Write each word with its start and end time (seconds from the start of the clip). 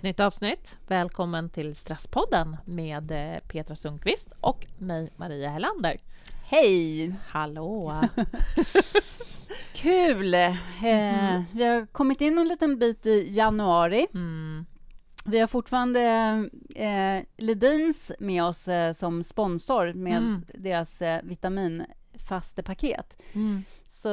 Ett 0.00 0.04
nytt 0.04 0.20
avsnitt. 0.20 0.78
Välkommen 0.86 1.50
till 1.50 1.74
Stresspodden 1.74 2.56
med 2.64 3.10
eh, 3.10 3.40
Petra 3.48 3.76
Sundqvist 3.76 4.32
och 4.40 4.66
mig, 4.78 5.10
Maria 5.16 5.50
Hellander. 5.50 6.00
Hej! 6.42 7.14
Hallå! 7.28 8.00
Kul! 9.74 10.34
Eh, 10.34 10.52
vi 11.54 11.64
har 11.64 11.86
kommit 11.86 12.20
in 12.20 12.38
en 12.38 12.48
liten 12.48 12.78
bit 12.78 13.06
i 13.06 13.32
januari. 13.32 14.06
Mm. 14.14 14.66
Vi 15.24 15.38
har 15.38 15.46
fortfarande 15.46 16.00
eh, 16.76 17.22
Ledins 17.38 18.12
med 18.18 18.44
oss 18.44 18.68
eh, 18.68 18.92
som 18.92 19.24
sponsor 19.24 19.92
med 19.92 20.16
Mm. 20.18 20.44
deras 20.54 21.02
eh, 21.02 21.22
vitaminfastepaket. 22.20 23.22
Mm. 23.32 23.62
Så 23.88 24.08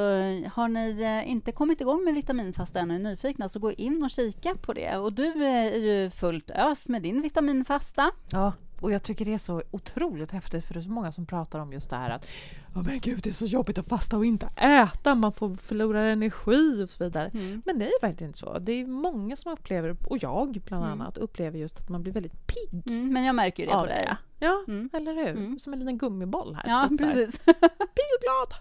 har 0.53 0.67
ni 0.67 1.01
eh, 1.01 1.29
inte 1.31 1.51
kommit 1.51 1.81
igång 1.81 2.03
med 2.03 2.13
vitaminfasta 2.13 2.79
än 2.79 2.89
och 2.91 2.95
är 2.95 2.99
nyfikna 2.99 3.49
så 3.49 3.59
gå 3.59 3.71
in 3.71 4.03
och 4.03 4.09
kika 4.09 4.55
på 4.61 4.73
det. 4.73 4.97
Och 4.97 5.13
du 5.13 5.27
eh, 5.45 5.73
är 5.73 5.77
ju 5.79 6.09
fullt 6.09 6.51
ös 6.51 6.89
med 6.89 7.01
din 7.01 7.21
vitaminfasta. 7.21 8.11
Ja, 8.31 8.53
och 8.81 8.91
jag 8.91 9.03
tycker 9.03 9.25
det 9.25 9.33
är 9.33 9.37
så 9.37 9.63
otroligt 9.71 10.31
häftigt 10.31 10.65
för 10.65 10.73
det 10.73 10.79
är 10.79 10.81
så 10.81 10.89
många 10.89 11.11
som 11.11 11.25
pratar 11.25 11.59
om 11.59 11.73
just 11.73 11.89
det 11.89 11.95
här 11.95 12.09
att 12.09 12.27
oh 12.75 12.83
men 12.85 12.99
gud, 12.99 13.19
det 13.23 13.29
är 13.29 13.33
så 13.33 13.45
jobbigt 13.45 13.77
att 13.77 13.87
fasta 13.87 14.17
och 14.17 14.25
inte 14.25 14.49
äta, 14.57 15.15
man 15.15 15.33
får 15.33 15.55
förlora 15.55 16.01
energi 16.03 16.83
och 16.83 16.89
så 16.89 17.03
vidare. 17.03 17.31
Mm. 17.33 17.61
Men 17.65 17.79
det 17.79 17.85
är 17.85 18.01
verkligen 18.01 18.29
inte 18.29 18.39
så. 18.39 18.59
Det 18.59 18.71
är 18.71 18.85
många 18.85 19.35
som 19.35 19.51
upplever, 19.51 19.97
och 20.07 20.17
jag 20.23 20.61
bland 20.65 20.83
Mm. 20.85 21.01
annat, 21.01 21.17
upplever 21.17 21.59
just 21.59 21.79
att 21.79 21.89
man 21.89 22.03
blir 22.03 22.13
väldigt 22.13 22.47
pigg 22.47 22.83
Mm, 22.93 23.13
men 23.13 23.23
jag 23.23 23.35
märker 23.35 23.63
ju 23.63 23.69
det 23.69 23.75
på 23.75 23.85
dig. 23.85 24.05
det. 24.05 24.17
Ja, 24.39 24.63
Mm. 24.67 24.89
eller 24.93 25.13
hur? 25.13 25.27
Mm. 25.27 25.59
Som 25.59 25.73
en 25.73 25.79
liten 25.79 25.97
gummiboll 25.97 26.55
här. 26.55 26.63
Ja, 26.67 26.85
studsar. 26.85 27.07
precis. 27.13 27.39
Pigg 27.95 28.11
och 28.17 28.21
glad! 28.23 28.53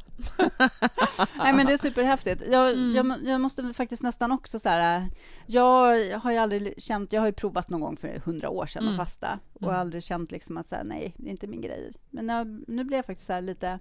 Nej 1.39 1.53
men 1.53 1.67
det 1.67 1.73
är 1.73 1.77
superhäftigt. 1.77 2.43
Jag, 2.51 2.73
Mm. 2.73 2.95
jag, 3.11 3.25
jag 3.27 3.41
måste 3.41 3.75
faktiskt 3.75 4.03
nästan 4.03 4.33
också 4.33 4.59
så 4.59 4.69
här. 4.69 4.99
äh, 5.01 5.07
Jag 5.47 6.19
har 6.21 6.31
ju 6.33 6.39
aldrig 6.39 6.83
känt, 6.83 7.13
jag 7.13 7.21
har 7.21 7.27
ju 7.27 7.33
provat 7.33 7.71
någon 7.71 7.81
gång 7.81 7.97
för 7.97 8.19
hundra 8.25 8.49
år 8.51 8.67
sedan 8.67 8.83
Mm. 8.83 8.93
att 8.95 9.09
fasta 9.09 9.39
och 9.55 9.63
Mm. 9.63 9.77
aldrig 9.81 10.03
känt 10.03 10.31
liksom 10.31 10.57
att 10.57 10.69
så 10.69 10.77
här, 10.77 10.85
nej, 10.85 11.15
det 11.17 11.29
är 11.29 11.31
inte 11.31 11.47
min 11.47 11.61
grej. 11.61 11.93
Men 12.11 12.29
jag, 12.29 12.65
nu 12.69 12.85
blir 12.85 12.99
jag 12.99 13.07
faktiskt 13.07 13.27
så 13.27 13.33
här 13.33 13.41
lite 13.43 13.79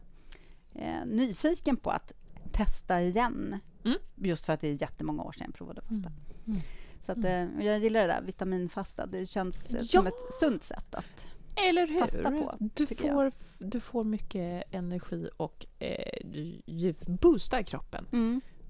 eh, 0.74 1.06
nyfiken 1.06 1.78
på 1.78 1.90
att 1.92 2.12
testa 2.52 3.02
igen. 3.02 3.60
Mm. 3.86 3.98
Just 4.16 4.46
för 4.46 4.54
att 4.54 4.62
det 4.62 4.68
är 4.68 4.82
jättemånga 4.82 5.24
år 5.24 5.32
sedan 5.32 5.46
jag 5.48 5.56
provade 5.56 5.82
att 5.82 5.88
fasta. 5.88 6.12
Mm. 6.48 6.60
Så 7.02 7.12
att, 7.12 7.26
eh, 7.26 7.66
jag 7.66 7.80
gillar 7.80 8.00
det 8.02 8.08
där 8.08 8.22
vitaminfasta. 8.22 9.06
Det 9.06 9.26
känns 9.26 9.70
eh, 9.70 9.76
Ja. 9.82 9.86
som 9.88 10.08
ett 10.08 10.34
sunt 10.40 10.64
sätt 10.64 10.96
att 10.96 11.28
Eller 11.56 11.88
hur? 11.88 12.00
Fasta 12.00 12.32
på, 12.32 12.58
du, 12.60 12.86
jag. 12.90 12.98
får, 13.00 13.32
du 13.58 13.80
får 13.80 14.04
mycket 14.04 14.64
energi 14.76 15.30
och 15.38 15.66
eh, 15.80 16.20
du, 16.24 16.94
boostar 17.08 17.62
kroppen 17.64 18.08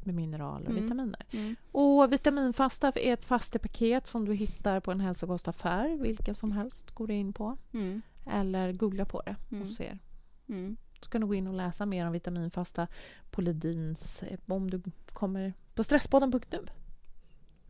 med 0.03 0.15
mineraler 0.15 0.65
och 0.65 0.71
Mm. 0.71 0.83
vitaminer. 0.83 1.25
Mm. 1.31 1.55
Och 1.71 2.13
vitaminfasta 2.13 2.87
är 2.95 3.13
ett 3.13 3.25
fastepaket 3.25 4.07
som 4.07 4.25
du 4.25 4.33
hittar 4.33 4.79
på 4.79 4.91
en 4.91 4.99
hälsokostaffär, 4.99 5.97
vilken 5.97 6.35
som 6.35 6.51
helst 6.51 6.91
går 6.91 7.07
du 7.07 7.13
in 7.13 7.33
på. 7.33 7.57
Mm. 7.73 8.01
Eller 8.31 8.71
googla 8.73 9.05
på 9.05 9.21
det 9.21 9.35
Mm. 9.51 9.63
och 9.67 9.69
ser. 9.73 9.99
Mm. 10.47 10.77
Så 11.01 11.09
kan 11.09 11.21
du 11.21 11.27
gå 11.27 11.35
in 11.35 11.47
och 11.47 11.53
läsa 11.53 11.85
mer 11.85 12.05
om 12.05 12.11
vitaminfasta 12.11 12.87
på 13.31 13.41
Ledins 13.41 14.23
eh, 14.23 14.39
om 14.47 14.69
du 14.69 14.81
kommer 15.13 15.53
på 15.73 15.83
stresspodden.nu. 15.83 16.65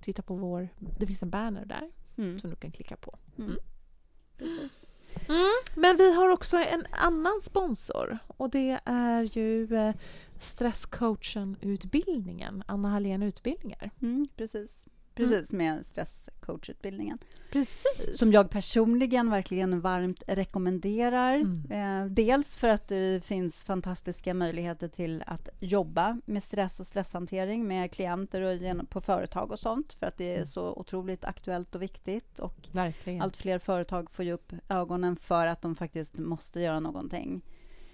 Titta 0.02 0.22
på 0.22 0.36
vår, 0.36 0.70
det 1.00 1.08
finns 1.08 1.24
en 1.24 1.30
banner 1.30 1.66
där 1.66 1.92
Mm. 2.18 2.40
som 2.40 2.50
du 2.50 2.56
kan 2.56 2.72
klicka 2.72 2.96
på. 2.98 3.18
Mm. 5.30 5.52
Men 5.76 5.98
vi 5.98 6.14
har 6.14 6.30
också 6.30 6.58
en 6.58 6.86
annan 6.92 7.42
sponsor 7.44 8.18
och 8.28 8.50
det 8.50 8.80
är 8.86 9.38
ju 9.38 9.76
eh, 9.76 9.96
Stresscoachen-utbildningen, 10.40 12.64
Anna 12.68 12.90
Hallén 12.90 13.24
Utbildningar. 13.24 13.92
Mm, 14.02 14.28
precis. 14.36 14.86
Precis, 15.16 15.52
med 15.52 15.86
stresscoachutbildningen. 15.86 17.18
Precis. 17.52 18.18
Som 18.18 18.32
jag 18.32 18.50
personligen 18.50 19.30
verkligen 19.30 19.82
varmt 19.82 20.24
rekommenderar. 20.28 21.36
Mm. 21.36 21.72
Eh, 22.06 22.12
dels 22.12 22.58
för 22.58 22.68
att 22.68 22.88
det 22.88 23.26
finns 23.26 23.64
fantastiska 23.66 24.34
möjligheter 24.34 24.88
till 24.88 25.24
att 25.28 25.50
jobba 25.60 26.22
med 26.26 26.44
stress 26.44 26.80
och 26.80 26.88
stresshantering 26.88 27.68
med 27.68 27.92
klienter 27.92 28.42
och 28.42 28.56
genom, 28.56 28.86
på 28.86 29.02
företag 29.02 29.52
och 29.52 29.60
sånt. 29.60 29.94
För 29.94 30.08
att 30.08 30.18
det 30.18 30.32
är 30.32 30.36
Mm. 30.36 30.46
så 30.46 30.74
otroligt 30.74 31.26
aktuellt 31.26 31.76
och 31.76 31.82
viktigt. 31.82 32.40
Och 32.40 32.68
Verkligen. 32.72 33.22
allt 33.22 33.38
fler 33.38 33.60
företag 33.60 34.12
får 34.12 34.26
ju 34.26 34.32
upp 34.32 34.54
ögonen 34.70 35.16
för 35.16 35.48
att 35.48 35.62
de 35.62 35.76
faktiskt 35.76 36.18
måste 36.18 36.60
göra 36.62 36.80
någonting. 36.80 37.42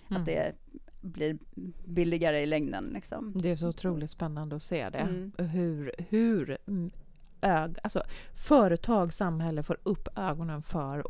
Mm. 0.09 0.21
Att 0.21 0.25
det 0.25 0.55
blir 1.01 1.37
billigare 1.85 2.41
i 2.41 2.45
längden. 2.45 2.89
Liksom. 2.93 3.33
Det 3.35 3.49
är 3.49 3.55
så 3.55 3.67
otroligt 3.69 4.11
spännande 4.11 4.55
att 4.55 4.63
se 4.63 4.89
det. 4.89 4.97
Mm. 4.97 5.31
Hur, 5.37 5.91
hur 6.09 6.57
mm, 6.67 6.91
ög, 7.41 7.77
alltså, 7.83 8.03
företag, 8.35 9.13
samhälle 9.13 9.63
får 9.63 9.77
upp 9.83 10.07
ögonen 10.15 10.63
för 10.63 11.03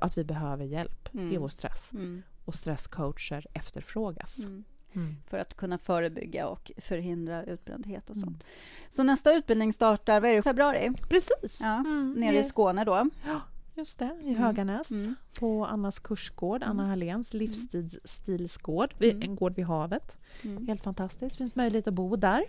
att 0.00 0.18
vi 0.18 0.24
behöver 0.24 0.64
hjälp 0.64 1.08
i 1.14 1.18
Mm. 1.18 1.40
vår 1.40 1.48
stress. 1.48 1.92
Mm. 1.92 2.22
Och 2.44 2.54
stresscoacher 2.54 3.46
efterfrågas. 3.52 4.38
Mm. 4.38 4.64
Mm. 4.94 5.16
för 5.26 5.38
att 5.38 5.56
kunna 5.56 5.78
förebygga 5.78 6.46
och 6.46 6.72
förhindra 6.78 7.44
utbrändhet 7.44 8.10
och 8.10 8.16
Mm. 8.16 8.28
sånt. 8.28 8.44
Så 8.90 9.02
nästa 9.02 9.34
utbildning 9.34 9.72
startar 9.72 10.20
vad 10.20 10.30
är 10.30 10.34
det, 10.34 10.42
februari, 10.42 10.92
Precis. 11.08 11.60
Ja, 11.62 11.74
Mm, 11.78 12.14
nere 12.18 12.38
i 12.38 12.42
Skåne 12.42 12.84
då. 12.84 13.10
Just 13.74 13.98
det, 13.98 14.18
i 14.22 14.28
Mm. 14.28 14.42
Höganäs. 14.42 14.90
Mm. 14.90 15.14
På 15.40 15.66
Annas 15.66 15.98
kursgård, 15.98 16.62
Anna 16.62 16.82
Mm. 16.82 16.86
Halléns 16.90 17.34
livsstilsgård. 17.34 18.94
Mm. 19.00 19.22
En 19.22 19.36
gård 19.36 19.54
vid 19.54 19.64
havet. 19.64 20.16
Mm. 20.44 20.66
Helt 20.66 20.82
fantastiskt. 20.82 21.36
finns 21.36 21.54
möjlighet 21.54 21.86
att 21.88 21.94
bo 21.94 22.16
där. 22.16 22.44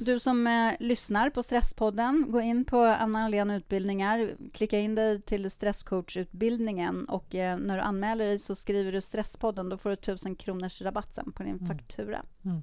Du 0.00 0.20
som 0.20 0.46
eh, 0.46 0.72
lyssnar 0.80 1.30
på 1.30 1.42
Stresspodden, 1.42 2.26
gå 2.28 2.40
in 2.40 2.64
på 2.64 2.80
Anna 2.80 3.18
Hallén 3.18 3.50
utbildningar, 3.50 4.30
klicka 4.52 4.78
in 4.78 4.94
dig 4.94 5.20
till 5.22 5.50
stresscoachutbildningen 5.50 7.04
och 7.04 7.34
eh, 7.34 7.58
när 7.58 7.76
du 7.76 7.82
anmäler 7.82 8.24
dig 8.24 8.38
så 8.38 8.54
skriver 8.54 8.92
du 8.92 9.00
Stresspodden, 9.00 9.68
då 9.68 9.76
får 9.76 9.90
du 9.90 9.94
1000 9.94 10.34
kronors 10.34 10.82
rabatt 10.82 11.14
sen 11.14 11.32
på 11.32 11.42
din 11.42 11.56
Mm. 11.56 11.66
faktura. 11.68 12.22
Mm. 12.44 12.62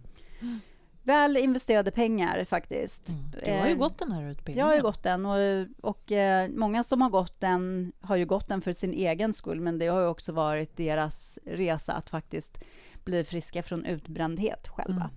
Väl 1.04 1.38
investerade 1.38 1.92
pengar 1.92 2.44
faktiskt. 2.46 3.08
Du 3.46 3.52
har 3.52 3.66
ju 3.68 3.72
Eh, 3.74 3.78
gått 3.78 3.98
den 3.98 4.12
här 4.12 4.30
utbildningen. 4.32 4.60
Jag 4.60 4.66
har 4.66 4.76
ju 4.76 4.82
gått 4.82 5.04
den 5.04 5.26
och, 5.26 5.68
och 5.82 6.12
eh, 6.12 6.50
många 6.50 6.84
som 6.84 7.02
har 7.02 7.10
gått 7.10 7.40
den 7.40 7.92
har 8.02 8.16
ju 8.16 8.26
gått 8.26 8.48
den 8.48 8.62
för 8.62 8.72
sin 8.72 8.94
egen 8.94 9.34
skull 9.34 9.60
men 9.62 9.80
det 9.80 9.88
har 9.88 10.02
ju 10.02 10.08
också 10.08 10.32
varit 10.32 10.78
deras 10.78 11.40
resa 11.46 11.94
att 11.94 12.10
faktiskt 12.10 12.64
bli 13.04 13.24
friska 13.24 13.64
från 13.64 13.86
utbrändhet 13.86 14.68
själva. 14.68 15.10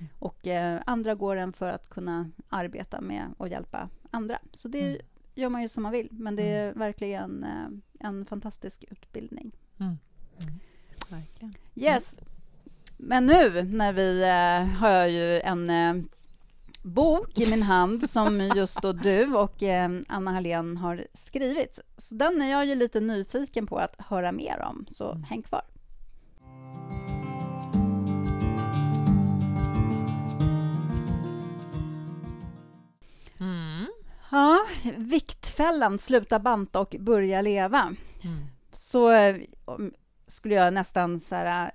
Mm. 0.00 0.10
Och 0.18 0.46
eh, 0.46 0.80
andra 0.86 1.14
går 1.14 1.36
den 1.36 1.52
för 1.52 1.68
att 1.68 1.88
kunna 1.88 2.30
arbeta 2.48 3.00
med 3.00 3.24
och 3.36 3.48
hjälpa 3.48 3.88
andra. 4.10 4.38
Så 4.52 4.68
det 4.68 4.80
Mm. 4.88 5.00
gör 5.34 5.48
man 5.48 5.62
ju 5.62 5.68
som 5.68 5.82
man 5.82 5.92
vill 5.92 6.08
men 6.10 6.36
det 6.36 6.42
är 6.42 6.72
verkligen 6.74 7.44
eh, 7.44 8.06
en 8.08 8.24
fantastisk 8.24 8.84
utbildning. 8.90 9.52
Mm. 9.80 9.98
Mm. 10.42 10.54
Verkligen. 11.08 11.54
Yes. 11.74 12.14
Men 12.96 13.26
nu 13.26 13.62
när 13.62 13.92
vi 13.92 14.22
eh, 14.22 14.78
har 14.78 14.90
jag 14.90 15.10
ju 15.10 15.40
en 15.40 15.70
eh, 15.70 15.94
bok 16.82 17.38
i 17.38 17.50
min 17.50 17.62
hand 17.62 18.10
som 18.10 18.40
just 18.56 18.82
då 18.82 18.92
du 18.92 19.34
och 19.34 19.62
eh, 19.62 19.90
Anna 20.08 20.30
Hallén 20.32 20.76
har 20.76 21.06
skrivit. 21.14 21.78
Så 21.96 22.14
den 22.14 22.42
är 22.42 22.50
jag 22.50 22.66
ju 22.66 22.74
lite 22.74 23.00
nyfiken 23.00 23.66
på 23.66 23.78
att 23.78 23.96
höra 23.98 24.32
mer 24.32 24.60
om, 24.62 24.86
så 24.88 25.10
Mm. 25.10 25.22
häng 25.22 25.42
kvar. 25.42 25.62
Ja, 34.30 34.58
Viktfällan, 34.96 35.98
sluta 35.98 36.38
banta 36.38 36.80
och 36.80 36.96
börja 37.00 37.42
leva. 37.42 37.94
Mm. 38.22 38.46
Så 38.72 39.10
skulle 40.26 40.54
jag 40.54 40.72
nästan 40.74 41.20
så 41.20 41.34
här, 41.34 41.70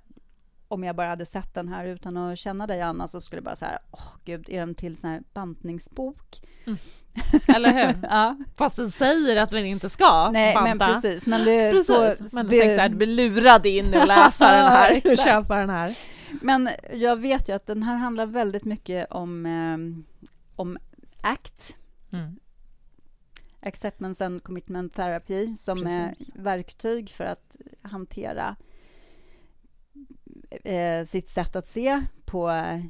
om 0.68 0.84
jag 0.84 0.96
bara 0.96 1.08
hade 1.10 1.26
sett 1.26 1.54
den 1.54 1.68
här 1.68 1.86
utan 1.86 2.18
att 2.18 2.40
känna 2.40 2.68
dig 2.68 2.82
Anna, 2.82 3.08
så 3.08 3.22
skulle 3.22 3.38
jag 3.38 3.44
bara 3.44 3.56
så 3.56 3.66
här, 3.66 3.78
åh 3.92 4.08
gud, 4.26 4.50
är 4.50 4.60
den 4.60 4.76
till 4.76 4.98
sån 4.98 5.10
här 5.10 5.22
bantningsbok? 5.34 6.42
Eller 7.56 7.74
hur? 7.74 8.00
Ja, 8.10 8.38
Fast 8.56 8.76
den 8.76 8.92
säger 8.92 9.38
att 9.42 9.54
vi 9.54 9.62
inte 9.68 9.90
ska 9.90 10.32
nej 10.32 10.56
men 10.56 10.78
banta. 10.78 10.94
precis. 11.02 11.26
Men, 11.26 11.46
det, 11.46 11.72
Precis. 11.72 11.88
så, 12.32 12.36
men 12.36 12.48
det, 12.48 12.60
tänk 12.60 12.74
så 12.74 12.80
här, 12.80 12.90
du 12.90 12.96
blir 12.96 13.08
lurad 13.08 13.66
in 13.66 13.96
att 13.96 14.08
läsa 14.08 14.52
den 14.52 14.64
här, 14.72 15.02
och 15.12 15.18
köpa 15.18 15.60
den 15.60 15.70
här. 15.70 15.98
men 16.42 16.70
jag 16.94 17.16
vet 17.16 17.50
ju 17.50 17.56
att 17.56 17.68
den 17.68 17.84
här 17.84 17.96
handlar 17.96 18.26
väldigt 18.26 18.66
mycket 18.66 19.12
om, 19.12 19.46
eh, 19.46 19.78
om 20.56 20.78
ACT, 21.22 21.76
Mm. 22.14 22.40
Acceptance 23.66 24.26
and 24.26 24.44
Commitment 24.44 24.94
Therapy, 24.94 25.56
som 25.58 25.88
är 25.88 26.10
Precis. 26.10 26.36
verktyg 26.36 27.10
för 27.10 27.24
att 27.24 27.56
hantera 27.82 28.56
eh, 30.64 31.06
sitt 31.06 31.30
sätt 31.30 31.56
att 31.56 31.68
se 31.68 32.02
på 32.26 32.50
eh, 32.50 32.82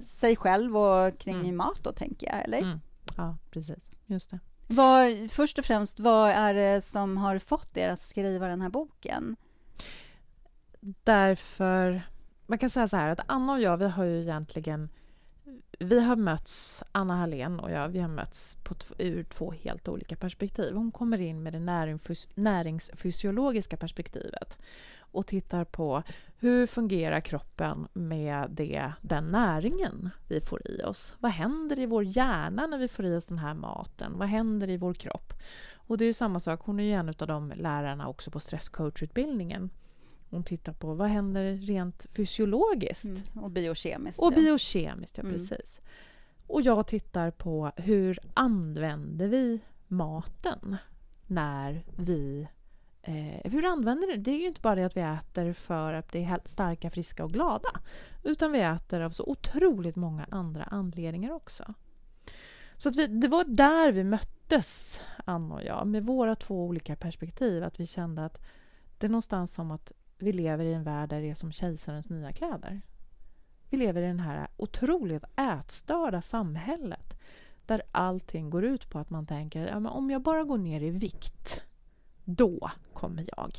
sig 0.00 0.36
själv 0.36 0.76
och 0.76 1.18
kring 1.18 1.36
Mm. 1.40 1.56
mat 1.56 1.80
då, 1.82 1.92
tänker 1.92 2.26
jag, 2.26 2.44
eller? 2.44 2.58
Mm. 2.58 2.80
Ja, 3.16 3.36
precis. 3.50 3.90
Just 4.06 4.30
det. 4.30 4.38
Vad, 4.66 5.30
först 5.30 5.58
och 5.58 5.64
främst, 5.64 6.00
vad 6.00 6.30
är 6.30 6.54
det 6.54 6.80
som 6.80 7.16
har 7.16 7.38
fått 7.38 7.76
er 7.76 7.88
att 7.88 8.02
skriva 8.02 8.48
den 8.48 8.60
här 8.60 8.68
boken? 8.70 9.36
Därför... 11.04 12.02
Man 12.46 12.58
kan 12.58 12.70
säga 12.70 12.88
så 12.88 12.96
här 12.96 13.08
att 13.08 13.20
Anna 13.26 13.52
och 13.52 13.60
jag, 13.60 13.76
vi 13.76 13.84
har 13.88 14.04
ju 14.04 14.20
egentligen 14.22 14.88
vi 15.78 16.00
har 16.00 16.16
mötts, 16.16 16.84
Anna 16.92 17.16
Hallén 17.16 17.60
och 17.60 17.70
jag, 17.70 17.88
vi 17.88 17.98
har 17.98 18.08
mötts 18.08 18.56
på 18.62 18.74
ur 18.98 19.24
två 19.24 19.52
helt 19.52 19.88
olika 19.88 20.16
perspektiv. 20.16 20.74
Hon 20.74 20.92
kommer 20.92 21.20
in 21.20 21.42
med 21.42 21.52
det 21.52 21.60
näringsfys 21.60 22.28
näringsfysiologiska 22.34 23.76
perspektivet 23.76 24.58
och 24.98 25.26
tittar 25.26 25.64
på 25.64 26.02
hur 26.38 26.66
fungerar 26.66 27.20
kroppen 27.20 27.88
med 27.92 28.50
det, 28.50 28.92
den 29.00 29.24
näringen 29.24 30.10
vi 30.28 30.40
får 30.40 30.70
i 30.70 30.82
oss? 30.82 31.16
Vad 31.18 31.32
händer 31.32 31.78
i 31.78 31.86
vår 31.86 32.04
hjärna 32.04 32.66
när 32.66 32.78
vi 32.78 32.88
får 32.88 33.04
i 33.04 33.16
oss 33.16 33.26
den 33.26 33.38
här 33.38 33.54
maten? 33.54 34.18
Vad 34.18 34.28
händer 34.28 34.70
i 34.70 34.76
vår 34.76 34.94
kropp? 34.94 35.32
Och 35.74 35.98
det 35.98 36.04
är 36.04 36.12
samma 36.12 36.40
sak, 36.40 36.60
hon 36.64 36.80
är 36.80 36.84
ju 36.84 36.92
en 36.92 37.08
av 37.08 37.26
de 37.26 37.52
lärarna 37.56 38.08
också 38.08 38.30
på 38.30 38.40
stresscoachutbildningen. 38.40 39.70
Hon 40.32 40.44
tittar 40.44 40.72
på 40.72 40.94
vad 40.94 41.08
händer 41.08 41.52
rent 41.56 42.06
fysiologiskt. 42.10 43.04
Mm, 43.04 43.44
och 43.44 43.50
biokemiskt. 43.50 44.22
Och 44.22 44.32
ja. 44.32 44.36
biokemiskt, 44.36 45.18
ja 45.18 45.22
mm. 45.22 45.32
precis. 45.32 45.80
Och 46.46 46.62
jag 46.62 46.86
tittar 46.86 47.30
på 47.30 47.72
hur 47.76 48.18
använder 48.34 49.28
vi 49.28 49.60
maten 49.88 50.76
när 51.26 51.84
vi 51.96 52.48
Eh, 53.04 53.50
hur 53.52 53.64
använder 53.64 54.06
det? 54.06 54.16
Det 54.16 54.30
är 54.30 54.38
ju 54.38 54.46
inte 54.46 54.60
bara 54.60 54.74
det 54.74 54.84
att 54.84 54.96
vi 54.96 55.00
äter 55.00 55.52
för 55.52 55.92
att 55.92 56.08
bli 56.08 56.28
starka, 56.44 56.90
friska 56.90 57.24
och 57.24 57.32
glada. 57.32 57.80
Utan 58.22 58.52
vi 58.52 58.60
äter 58.60 59.00
av 59.00 59.10
så 59.10 59.24
otroligt 59.24 59.96
många 59.96 60.26
andra 60.30 60.64
anledningar 60.64 61.32
också. 61.32 61.74
Så 62.76 62.88
att 62.88 62.96
vi, 62.96 63.06
det 63.06 63.28
var 63.28 63.44
där 63.44 63.92
vi 63.92 64.04
möttes, 64.04 65.00
Anna 65.24 65.54
och 65.54 65.64
jag, 65.64 65.86
med 65.86 66.04
våra 66.04 66.34
två 66.34 66.64
olika 66.64 66.96
perspektiv. 66.96 67.64
Att 67.64 67.80
vi 67.80 67.86
kände 67.86 68.24
att 68.24 68.40
det 68.98 69.06
är 69.06 69.10
någonstans 69.10 69.54
som 69.54 69.70
att 69.70 69.92
vi 70.22 70.32
lever 70.32 70.64
i 70.64 70.72
en 70.72 70.84
värld 70.84 71.08
där 71.08 71.20
det 71.20 71.30
är 71.30 71.34
som 71.34 71.52
kejsarens 71.52 72.10
nya 72.10 72.32
kläder. 72.32 72.80
Vi 73.70 73.76
lever 73.76 74.02
i 74.02 74.12
det 74.12 74.22
här 74.22 74.48
otroligt 74.56 75.24
ätstörda 75.36 76.22
samhället 76.22 77.18
där 77.66 77.82
allting 77.92 78.50
går 78.50 78.64
ut 78.64 78.90
på 78.90 78.98
att 78.98 79.10
man 79.10 79.26
tänker 79.26 79.66
ja, 79.66 79.90
om 79.90 80.10
jag 80.10 80.22
bara 80.22 80.44
går 80.44 80.58
ner 80.58 80.80
i 80.80 80.90
vikt 80.90 81.62
då 82.24 82.70
kommer 82.92 83.24
jag 83.36 83.52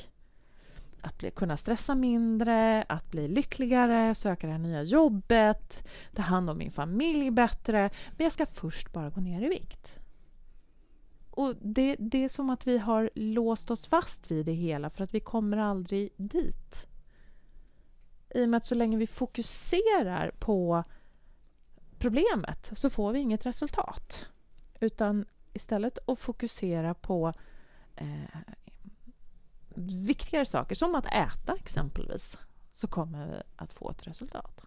att 1.01 1.17
bli, 1.17 1.31
kunna 1.31 1.57
stressa 1.57 1.95
mindre, 1.95 2.83
att 2.83 3.11
bli 3.11 3.27
lyckligare, 3.27 4.15
söka 4.15 4.47
det 4.47 4.53
här 4.53 4.59
nya 4.59 4.83
jobbet, 4.83 5.87
ta 6.13 6.21
hand 6.21 6.49
om 6.49 6.57
min 6.57 6.71
familj 6.71 7.31
bättre. 7.31 7.89
Men 8.17 8.23
jag 8.23 8.31
ska 8.31 8.45
först 8.45 8.93
bara 8.93 9.09
gå 9.09 9.21
ner 9.21 9.45
i 9.45 9.49
vikt. 9.49 9.99
Och 11.35 11.55
det, 11.61 11.95
det 11.99 12.23
är 12.23 12.29
som 12.29 12.49
att 12.49 12.67
vi 12.67 12.77
har 12.77 13.09
låst 13.15 13.71
oss 13.71 13.87
fast 13.87 14.31
vid 14.31 14.45
det 14.45 14.53
hela 14.53 14.89
för 14.89 15.03
att 15.03 15.13
vi 15.13 15.19
kommer 15.19 15.57
aldrig 15.57 16.09
dit. 16.17 16.87
I 18.29 18.45
och 18.45 18.49
med 18.49 18.57
att 18.57 18.65
så 18.65 18.75
länge 18.75 18.97
vi 18.97 19.07
fokuserar 19.07 20.31
på 20.39 20.83
problemet 21.97 22.71
så 22.73 22.89
får 22.89 23.11
vi 23.11 23.19
inget 23.19 23.45
resultat. 23.45 24.25
Utan 24.79 25.25
istället 25.53 26.09
att 26.09 26.19
fokusera 26.19 26.93
på 26.93 27.33
eh, 27.95 28.39
viktigare 29.75 30.45
saker, 30.45 30.75
som 30.75 30.95
att 30.95 31.05
äta 31.05 31.55
exempelvis, 31.55 32.37
så 32.71 32.87
kommer 32.87 33.27
vi 33.27 33.41
att 33.55 33.73
få 33.73 33.91
ett 33.91 34.07
resultat. 34.07 34.63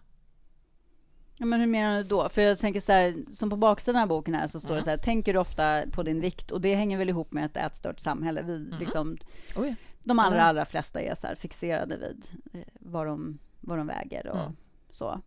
Ja, 1.39 1.45
men 1.45 1.59
hur 1.59 1.67
menar 1.67 1.97
du 1.97 2.03
då? 2.03 2.29
För 2.29 2.41
jag 2.41 2.59
tänker 2.59 2.81
så 2.81 2.91
här, 2.91 3.15
som 3.33 3.49
på 3.49 3.55
baksidan 3.55 4.01
av 4.01 4.07
boken 4.07 4.35
här 4.35 4.47
så 4.47 4.59
står 4.59 4.69
mm. 4.69 4.77
det 4.79 4.83
så 4.83 4.89
här, 4.89 4.97
tänker 4.97 5.33
du 5.33 5.39
ofta 5.39 5.83
på 5.91 6.03
din 6.03 6.21
vikt? 6.21 6.51
Och 6.51 6.61
det 6.61 6.75
hänger 6.75 6.97
väl 6.97 7.09
ihop 7.09 7.31
med 7.31 7.45
ett 7.45 7.57
ätstört 7.57 7.99
samhälle. 7.99 8.41
Vi, 8.41 8.55
mm. 8.55 8.79
liksom, 8.79 9.17
oh 9.55 9.67
ja. 9.67 9.75
De 10.03 10.19
allra, 10.19 10.43
allra 10.43 10.65
flesta 10.65 11.01
är 11.01 11.15
så 11.15 11.27
fixerade 11.37 11.97
vid 11.97 12.25
eh, 12.53 12.67
vad, 12.79 13.07
de, 13.07 13.39
vad 13.59 13.77
de 13.77 13.87
väger 13.87 14.27
och 14.27 14.39
mm. 14.39 14.55
så. 14.89 15.21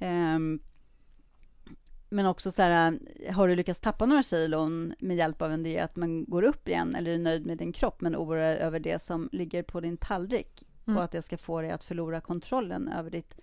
Um, 0.00 0.60
men 2.08 2.26
också 2.26 2.50
så 2.50 2.62
här, 2.62 2.98
har 3.32 3.48
du 3.48 3.56
lyckats 3.56 3.80
tappa 3.80 4.06
några 4.06 4.22
kilon 4.22 4.94
med 4.98 5.16
hjälp 5.16 5.42
av 5.42 5.52
en 5.52 5.62
diet, 5.62 5.96
men 5.96 6.24
går 6.24 6.42
upp 6.42 6.68
igen 6.68 6.94
eller 6.94 7.10
är 7.10 7.18
nöjd 7.18 7.46
med 7.46 7.58
din 7.58 7.72
kropp, 7.72 8.00
men 8.00 8.16
oroar 8.16 8.56
över 8.56 8.80
det 8.80 9.02
som 9.02 9.28
ligger 9.32 9.62
på 9.62 9.80
din 9.80 9.96
tallrik 9.96 10.62
mm. 10.86 10.96
och 10.96 11.04
att 11.04 11.12
det 11.12 11.22
ska 11.22 11.38
få 11.38 11.60
dig 11.60 11.70
att 11.70 11.84
förlora 11.84 12.20
kontrollen 12.20 12.88
över 12.88 13.10
ditt 13.10 13.36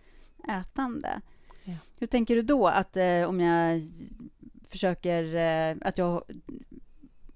ätande. 0.50 1.22
Ja. 1.66 1.74
Hur 2.00 2.08
tänker 2.08 2.36
du 2.36 2.42
då 2.42 2.68
att 2.68 2.98
eh, 2.98 3.22
om 3.28 3.40
jag 3.40 3.82
försöker, 4.70 5.36
eh, 5.36 5.78
att 5.82 5.98
jag 5.98 6.24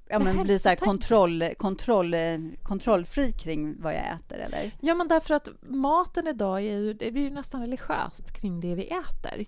ja, 0.10 0.20
men 0.20 0.44
blir 0.44 0.58
så 0.58 0.70
här 0.70 0.76
kontroll, 0.76 1.44
kontroll, 1.58 2.16
kontrollfri 2.64 3.32
kring 3.32 3.82
vad 3.82 3.94
jag 3.94 4.16
äter? 4.16 4.38
Eller? 4.38 4.72
Ja, 4.80 4.96
men 4.96 5.08
därför 5.08 5.34
att 5.34 5.50
maten 5.62 6.28
idag 6.28 6.58
är 6.58 6.78
ju, 6.78 6.94
det 6.94 7.12
blir 7.12 7.24
ju 7.24 7.30
nästan 7.30 7.62
religiöst 7.62 8.42
kring 8.42 8.60
det 8.60 8.76
vi 8.76 8.88
äter 8.88 9.46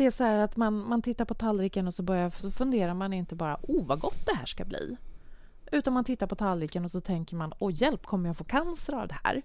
det 0.00 0.06
är 0.06 0.10
så 0.10 0.24
här 0.24 0.38
att 0.38 0.56
man, 0.56 0.88
man 0.88 1.02
tittar 1.02 1.24
på 1.24 1.34
tallriken 1.34 1.86
och 1.86 1.94
så, 1.94 2.02
börjar, 2.02 2.30
så 2.30 2.50
funderar 2.50 2.94
man 2.94 3.12
inte 3.12 3.34
bara 3.34 3.56
oh 3.62 3.86
vad 3.86 4.00
gott 4.00 4.26
det 4.26 4.34
här 4.34 4.46
ska 4.46 4.64
bli. 4.64 4.96
Utan 5.72 5.92
man 5.92 6.04
tittar 6.04 6.26
på 6.26 6.34
tallriken 6.34 6.84
och 6.84 6.90
så 6.90 7.00
tänker 7.00 7.36
man 7.36 7.52
åh 7.58 7.72
hjälp, 7.74 8.06
kommer 8.06 8.28
jag 8.28 8.36
få 8.36 8.44
cancer 8.44 8.92
av 8.92 9.08
det 9.08 9.16
här? 9.24 9.42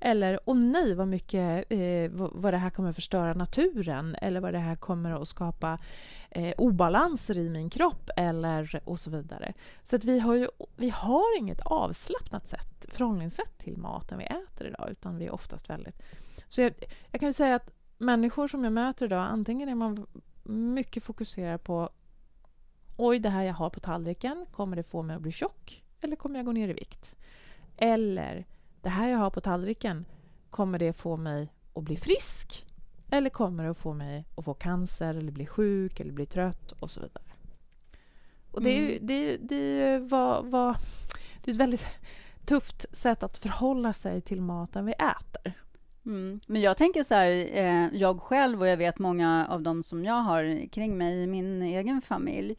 Eller 0.00 0.40
åh 0.44 0.56
nej, 0.56 0.94
vad 0.94 1.08
mycket 1.08 1.72
eh, 1.72 2.10
vad 2.10 2.54
det 2.54 2.58
här 2.58 2.70
kommer 2.70 2.92
förstöra 2.92 3.34
naturen 3.34 4.14
eller 4.14 4.40
vad 4.40 4.52
det 4.52 4.58
här 4.58 4.76
kommer 4.76 5.22
att 5.22 5.28
skapa 5.28 5.78
eh, 6.30 6.54
obalanser 6.58 7.38
i 7.38 7.48
min 7.48 7.70
kropp 7.70 8.10
eller 8.16 8.80
och 8.84 9.00
så 9.00 9.10
vidare. 9.10 9.52
Så 9.82 9.96
att 9.96 10.04
vi 10.04 10.18
har 10.18 10.34
ju 10.34 10.48
vi 10.76 10.90
har 10.90 11.38
inget 11.38 11.60
avslappnat 11.60 12.48
sätt, 12.48 12.86
förhållningssätt 12.88 13.58
till 13.58 13.76
maten 13.76 14.18
vi 14.18 14.24
äter 14.24 14.66
idag 14.66 14.88
utan 14.90 15.18
vi 15.18 15.26
är 15.26 15.30
oftast 15.30 15.70
väldigt... 15.70 16.02
Så 16.48 16.60
jag, 16.60 16.72
jag 17.10 17.20
kan 17.20 17.28
ju 17.28 17.32
säga 17.32 17.54
att 17.54 17.70
människor 17.98 18.48
som 18.48 18.64
jag 18.64 18.72
möter 18.72 19.06
idag, 19.06 19.26
antingen 19.30 19.68
är 19.68 19.74
man 19.74 20.06
mycket 20.42 21.04
fokuserad 21.04 21.62
på 21.62 21.90
oj, 22.96 23.18
det 23.18 23.30
här 23.30 23.42
jag 23.42 23.54
har 23.54 23.70
på 23.70 23.80
tallriken, 23.80 24.46
kommer 24.52 24.76
det 24.76 24.82
få 24.82 25.02
mig 25.02 25.16
att 25.16 25.22
bli 25.22 25.32
tjock 25.32 25.84
eller 26.00 26.16
kommer 26.16 26.38
jag 26.38 26.46
gå 26.46 26.52
ner 26.52 26.68
i 26.68 26.72
vikt? 26.72 27.16
Eller 27.76 28.46
det 28.82 28.88
här 28.88 29.08
jag 29.08 29.18
har 29.18 29.30
på 29.30 29.40
tallriken, 29.40 30.04
kommer 30.50 30.78
det 30.78 30.92
få 30.92 31.16
mig 31.16 31.52
att 31.74 31.84
bli 31.84 31.96
frisk? 31.96 32.66
Eller 33.10 33.30
kommer 33.30 33.64
det 33.64 33.70
att 33.70 33.78
få 33.78 33.94
mig 33.94 34.24
att 34.36 34.44
få 34.44 34.54
cancer 34.54 35.14
eller 35.14 35.32
bli 35.32 35.46
sjuk 35.46 36.00
eller 36.00 36.12
bli 36.12 36.26
trött 36.26 36.72
och 36.72 36.90
så 36.90 37.00
vidare. 37.00 37.24
Och 38.50 38.62
det 38.62 38.70
är, 38.70 38.88
mm. 38.88 39.06
det, 39.06 39.36
det, 39.36 39.98
var, 39.98 40.42
var, 40.42 40.76
det 41.44 41.50
är 41.50 41.52
ett 41.52 41.60
väldigt 41.60 41.86
tufft 42.44 42.96
sätt 42.96 43.22
att 43.22 43.38
förhålla 43.38 43.92
sig 43.92 44.20
till 44.20 44.40
maten 44.40 44.86
vi 44.86 44.92
äter. 44.92 45.52
Mm. 46.06 46.40
Men 46.46 46.60
jag 46.60 46.76
tänker 46.76 47.02
så 47.02 47.14
här, 47.14 47.30
eh, 47.52 47.88
jag 47.92 48.20
själv 48.20 48.60
och 48.60 48.68
jag 48.68 48.76
vet 48.76 48.98
många 48.98 49.46
av 49.50 49.62
dem 49.62 49.82
som 49.82 50.04
jag 50.04 50.22
har 50.22 50.68
kring 50.68 50.98
mig 50.98 51.22
i 51.22 51.26
min 51.26 51.62
egen 51.62 52.00
familj. 52.00 52.56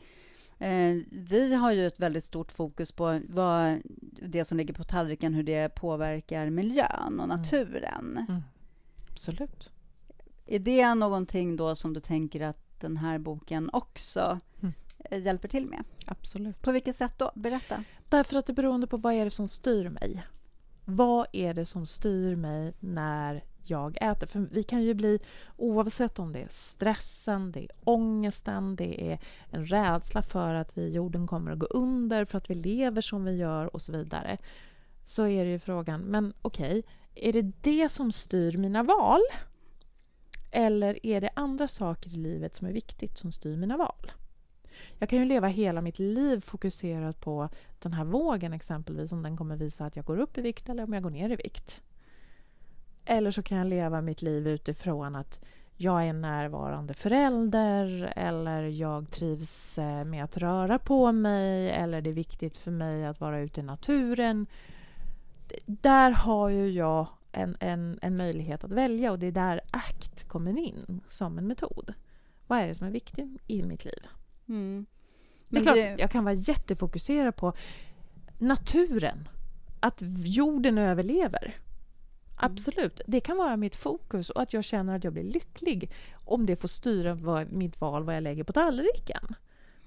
Eh, 0.61 0.97
vi 1.11 1.53
har 1.53 1.71
ju 1.71 1.87
ett 1.87 1.99
väldigt 1.99 2.25
stort 2.25 2.51
fokus 2.51 2.91
på 2.91 3.21
vad 3.29 3.81
det 4.21 4.45
som 4.45 4.57
ligger 4.57 4.73
på 4.73 4.83
tallriken, 4.83 5.33
hur 5.33 5.43
det 5.43 5.75
påverkar 5.75 6.49
miljön 6.49 7.19
och 7.19 7.25
mm. 7.25 7.37
naturen. 7.37 8.11
Mm. 8.11 8.25
Mm. 8.29 8.41
Absolut. 9.11 9.71
Är 10.45 10.59
det 10.59 10.95
någonting 10.95 11.55
då 11.55 11.75
som 11.75 11.93
du 11.93 11.99
tänker 11.99 12.41
att 12.41 12.79
den 12.79 12.97
här 12.97 13.17
boken 13.17 13.69
också 13.73 14.39
mm. 14.61 14.73
Hjälper 15.25 15.47
till 15.47 15.65
med? 15.65 15.83
Absolut. 16.05 16.61
På 16.61 16.71
vilket 16.71 16.95
sätt 16.95 17.13
då? 17.17 17.31
Berätta. 17.35 17.83
Därför 18.09 18.37
att 18.37 18.45
det 18.45 18.53
är 18.53 18.55
beroende 18.55 18.87
på 18.87 18.97
vad 18.97 19.13
är 19.13 19.25
det 19.25 19.31
som 19.31 19.49
styr 19.49 19.89
mig. 19.89 20.23
Vad 20.85 21.27
är 21.31 21.53
det 21.53 21.65
som 21.65 21.85
styr 21.85 22.35
mig 22.35 22.73
när 22.79 23.43
jag 23.63 23.97
äter? 24.01 24.27
För 24.27 24.47
vi 24.51 24.63
kan 24.63 24.83
ju 24.83 24.93
bli, 24.93 25.19
oavsett 25.57 26.19
om 26.19 26.33
det 26.33 26.39
är 26.39 26.47
stressen, 26.49 27.51
det 27.51 27.59
är 27.59 27.69
ångesten, 27.83 28.75
det 28.75 29.11
är 29.11 29.19
en 29.49 29.65
rädsla 29.65 30.21
för 30.21 30.53
att 30.53 30.77
vi, 30.77 30.89
jorden 30.89 31.27
kommer 31.27 31.51
att 31.51 31.59
gå 31.59 31.65
under, 31.65 32.25
för 32.25 32.37
att 32.37 32.49
vi 32.49 32.53
lever 32.53 33.01
som 33.01 33.25
vi 33.25 33.37
gör 33.37 33.75
och 33.75 33.81
så 33.81 33.91
vidare. 33.91 34.37
Så 35.03 35.27
är 35.27 35.45
det 35.45 35.51
ju 35.51 35.59
frågan, 35.59 36.01
men 36.01 36.33
okej, 36.41 36.79
okay, 36.79 36.83
är 37.15 37.33
det 37.33 37.51
det 37.61 37.89
som 37.89 38.11
styr 38.11 38.57
mina 38.57 38.83
val? 38.83 39.21
Eller 40.51 41.05
är 41.05 41.21
det 41.21 41.29
andra 41.35 41.67
saker 41.67 42.09
i 42.09 42.15
livet 42.15 42.55
som 42.55 42.67
är 42.67 42.71
viktigt 42.71 43.17
som 43.17 43.31
styr 43.31 43.57
mina 43.57 43.77
val? 43.77 44.11
Jag 44.97 45.09
kan 45.09 45.19
ju 45.19 45.25
leva 45.25 45.47
hela 45.47 45.81
mitt 45.81 45.99
liv 45.99 46.41
fokuserat 46.41 47.21
på 47.21 47.49
den 47.79 47.93
här 47.93 48.03
vågen 48.03 48.53
exempelvis, 48.53 49.11
om 49.11 49.23
den 49.23 49.37
kommer 49.37 49.55
visa 49.55 49.85
att 49.85 49.95
jag 49.95 50.05
går 50.05 50.19
upp 50.19 50.37
i 50.37 50.41
vikt 50.41 50.69
eller 50.69 50.83
om 50.83 50.93
jag 50.93 51.03
går 51.03 51.09
ner 51.09 51.29
i 51.29 51.35
vikt. 51.35 51.81
Eller 53.11 53.31
så 53.31 53.43
kan 53.43 53.57
jag 53.57 53.67
leva 53.67 54.01
mitt 54.01 54.21
liv 54.21 54.47
utifrån 54.47 55.15
att 55.15 55.39
jag 55.77 56.03
är 56.03 56.09
en 56.09 56.21
närvarande 56.21 56.93
förälder 56.93 58.13
eller 58.15 58.63
jag 58.63 59.11
trivs 59.11 59.77
eh, 59.77 60.03
med 60.03 60.23
att 60.23 60.37
röra 60.37 60.79
på 60.79 61.11
mig 61.11 61.69
eller 61.69 62.01
det 62.01 62.09
är 62.09 62.13
viktigt 62.13 62.57
för 62.57 62.71
mig 62.71 63.05
att 63.05 63.19
vara 63.19 63.39
ute 63.39 63.59
i 63.61 63.63
naturen. 63.63 64.45
Där 65.65 66.11
har 66.11 66.49
ju 66.49 66.69
jag 66.69 67.07
en, 67.31 67.57
en, 67.59 67.99
en 68.01 68.17
möjlighet 68.17 68.63
att 68.63 68.73
välja 68.73 69.11
och 69.11 69.19
det 69.19 69.27
är 69.27 69.31
där 69.31 69.61
ACT 69.71 70.27
kommer 70.27 70.57
in 70.57 71.01
som 71.07 71.37
en 71.37 71.47
metod. 71.47 71.93
Vad 72.47 72.59
är 72.59 72.67
det 72.67 72.75
som 72.75 72.87
är 72.87 72.91
viktigt 72.91 73.29
i 73.47 73.63
mitt 73.63 73.85
liv? 73.85 74.07
Mm. 74.49 74.85
Det 75.47 75.59
är 75.59 75.63
klart 75.63 75.75
det... 75.75 75.95
jag 75.99 76.11
kan 76.11 76.23
vara 76.23 76.35
jättefokuserad 76.35 77.35
på 77.35 77.53
naturen. 78.39 79.27
Att 79.79 80.01
jorden 80.25 80.77
överlever. 80.77 81.55
Absolut. 82.43 83.01
Det 83.07 83.19
kan 83.19 83.37
vara 83.37 83.57
mitt 83.57 83.75
fokus 83.75 84.29
och 84.29 84.41
att 84.41 84.53
jag 84.53 84.63
känner 84.63 84.95
att 84.95 85.03
jag 85.03 85.13
blir 85.13 85.23
lycklig 85.23 85.91
om 86.25 86.45
det 86.45 86.55
får 86.55 86.67
styra 86.67 87.13
vad, 87.13 87.51
mitt 87.51 87.81
val 87.81 88.03
vad 88.03 88.15
jag 88.15 88.23
lägger 88.23 88.43
på 88.43 88.53
tallriken. 88.53 89.35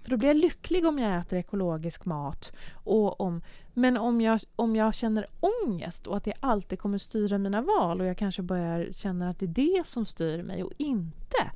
För 0.03 0.11
då 0.11 0.17
blir 0.17 0.29
jag 0.29 0.37
lycklig 0.37 0.87
om 0.87 0.99
jag 0.99 1.21
äter 1.21 1.39
ekologisk 1.39 2.05
mat. 2.05 2.53
Och 2.73 3.21
om, 3.21 3.43
men 3.75 3.97
om 3.97 4.21
jag, 4.21 4.41
om 4.57 4.77
jag 4.77 4.95
känner 4.95 5.27
ångest 5.41 6.07
och 6.07 6.17
att 6.17 6.25
det 6.25 6.33
alltid 6.41 6.79
kommer 6.79 6.99
styra 6.99 7.39
mina 7.39 7.63
val 7.63 8.01
och 8.01 8.07
jag 8.07 8.19
kanske 8.19 8.43
börjar 8.43 8.93
känna 8.93 9.29
att 9.29 9.39
det 9.39 9.47
är 9.47 9.79
det 9.79 9.87
som 9.87 10.07
styr 10.07 10.43
mig 10.43 10.63
och 10.65 10.73
inte 10.77 11.51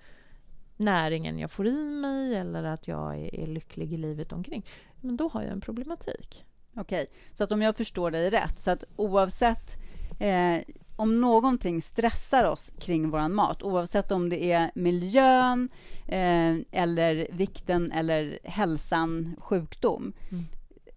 näringen 0.77 1.39
jag 1.39 1.51
får 1.51 1.67
i 1.67 1.85
mig 1.85 2.35
eller 2.35 2.65
att 2.65 2.89
jag 2.89 3.19
är, 3.19 3.35
är 3.35 3.47
lycklig 3.47 3.93
i 3.93 3.97
livet 3.97 4.33
omkring. 4.33 4.67
Men 5.01 5.17
då 5.17 5.29
har 5.29 5.43
jag 5.43 5.53
en 5.53 5.61
problematik. 5.61 6.45
Okej, 6.77 7.07
så 7.35 7.45
att 7.45 7.53
om 7.53 7.63
jag 7.63 7.77
förstår 7.77 8.11
dig 8.11 8.31
rätt, 8.31 8.61
så 8.61 8.71
att 8.71 8.85
oavsett 8.97 9.77
eh, 10.21 10.59
om 10.99 11.21
någonting 11.21 11.83
stressar 11.83 12.45
oss 12.45 12.73
kring 12.79 13.11
vår 13.11 13.29
mat, 13.29 13.63
oavsett 13.63 14.11
om 14.11 14.29
det 14.29 14.53
är 14.53 14.71
miljön 14.75 15.69
eh, 16.07 16.57
eller 16.73 17.29
vikten 17.33 17.93
eller 17.93 18.39
hälsan, 18.45 19.37
sjukdom, 19.39 20.13
mm. 20.31 20.45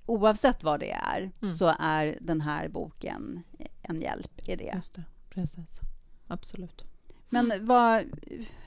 oavsett 0.05 0.63
vad 0.63 0.79
det 0.79 0.91
är, 0.91 1.31
mm. 1.41 1.51
så 1.51 1.75
är 1.79 2.17
den 2.21 2.41
här 2.41 2.67
boken 2.67 3.43
en 3.81 4.01
hjälp 4.01 4.49
i 4.49 4.55
det. 4.55 4.71
Just 4.75 4.95
det, 4.95 5.03
precis. 5.29 5.79
Absolut. 6.27 6.90
Men 7.33 7.65
vad, 7.65 8.03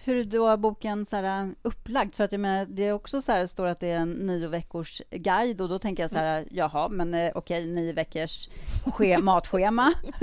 hur 0.05 0.17
är 0.17 0.25
då 0.25 0.57
boken 0.57 1.07
så 1.07 1.17
här, 1.17 1.55
upplagd? 1.63 2.15
För 2.15 2.25
att 2.25 2.33
jag 2.33 2.41
menar, 2.41 2.67
det 2.67 2.83
är 2.87 2.93
också 2.93 3.23
så 3.23 3.33
här, 3.33 3.47
står 3.47 3.67
att 3.67 3.81
det 3.81 3.91
är 3.91 3.99
en 3.99 4.11
nio 4.11 4.49
veckors 4.49 5.03
guide 5.11 5.61
och 5.61 5.69
då 5.69 5.79
tänker 5.79 6.03
jag 6.03 6.11
så 6.11 6.19
här, 6.19 6.45
jaha, 6.51 6.89
men 6.89 7.15
eh, 7.15 7.31
okej, 7.35 7.67
nio 7.67 7.93
veckors 7.93 8.49
ske, 8.87 9.19
matschema. 9.23 9.93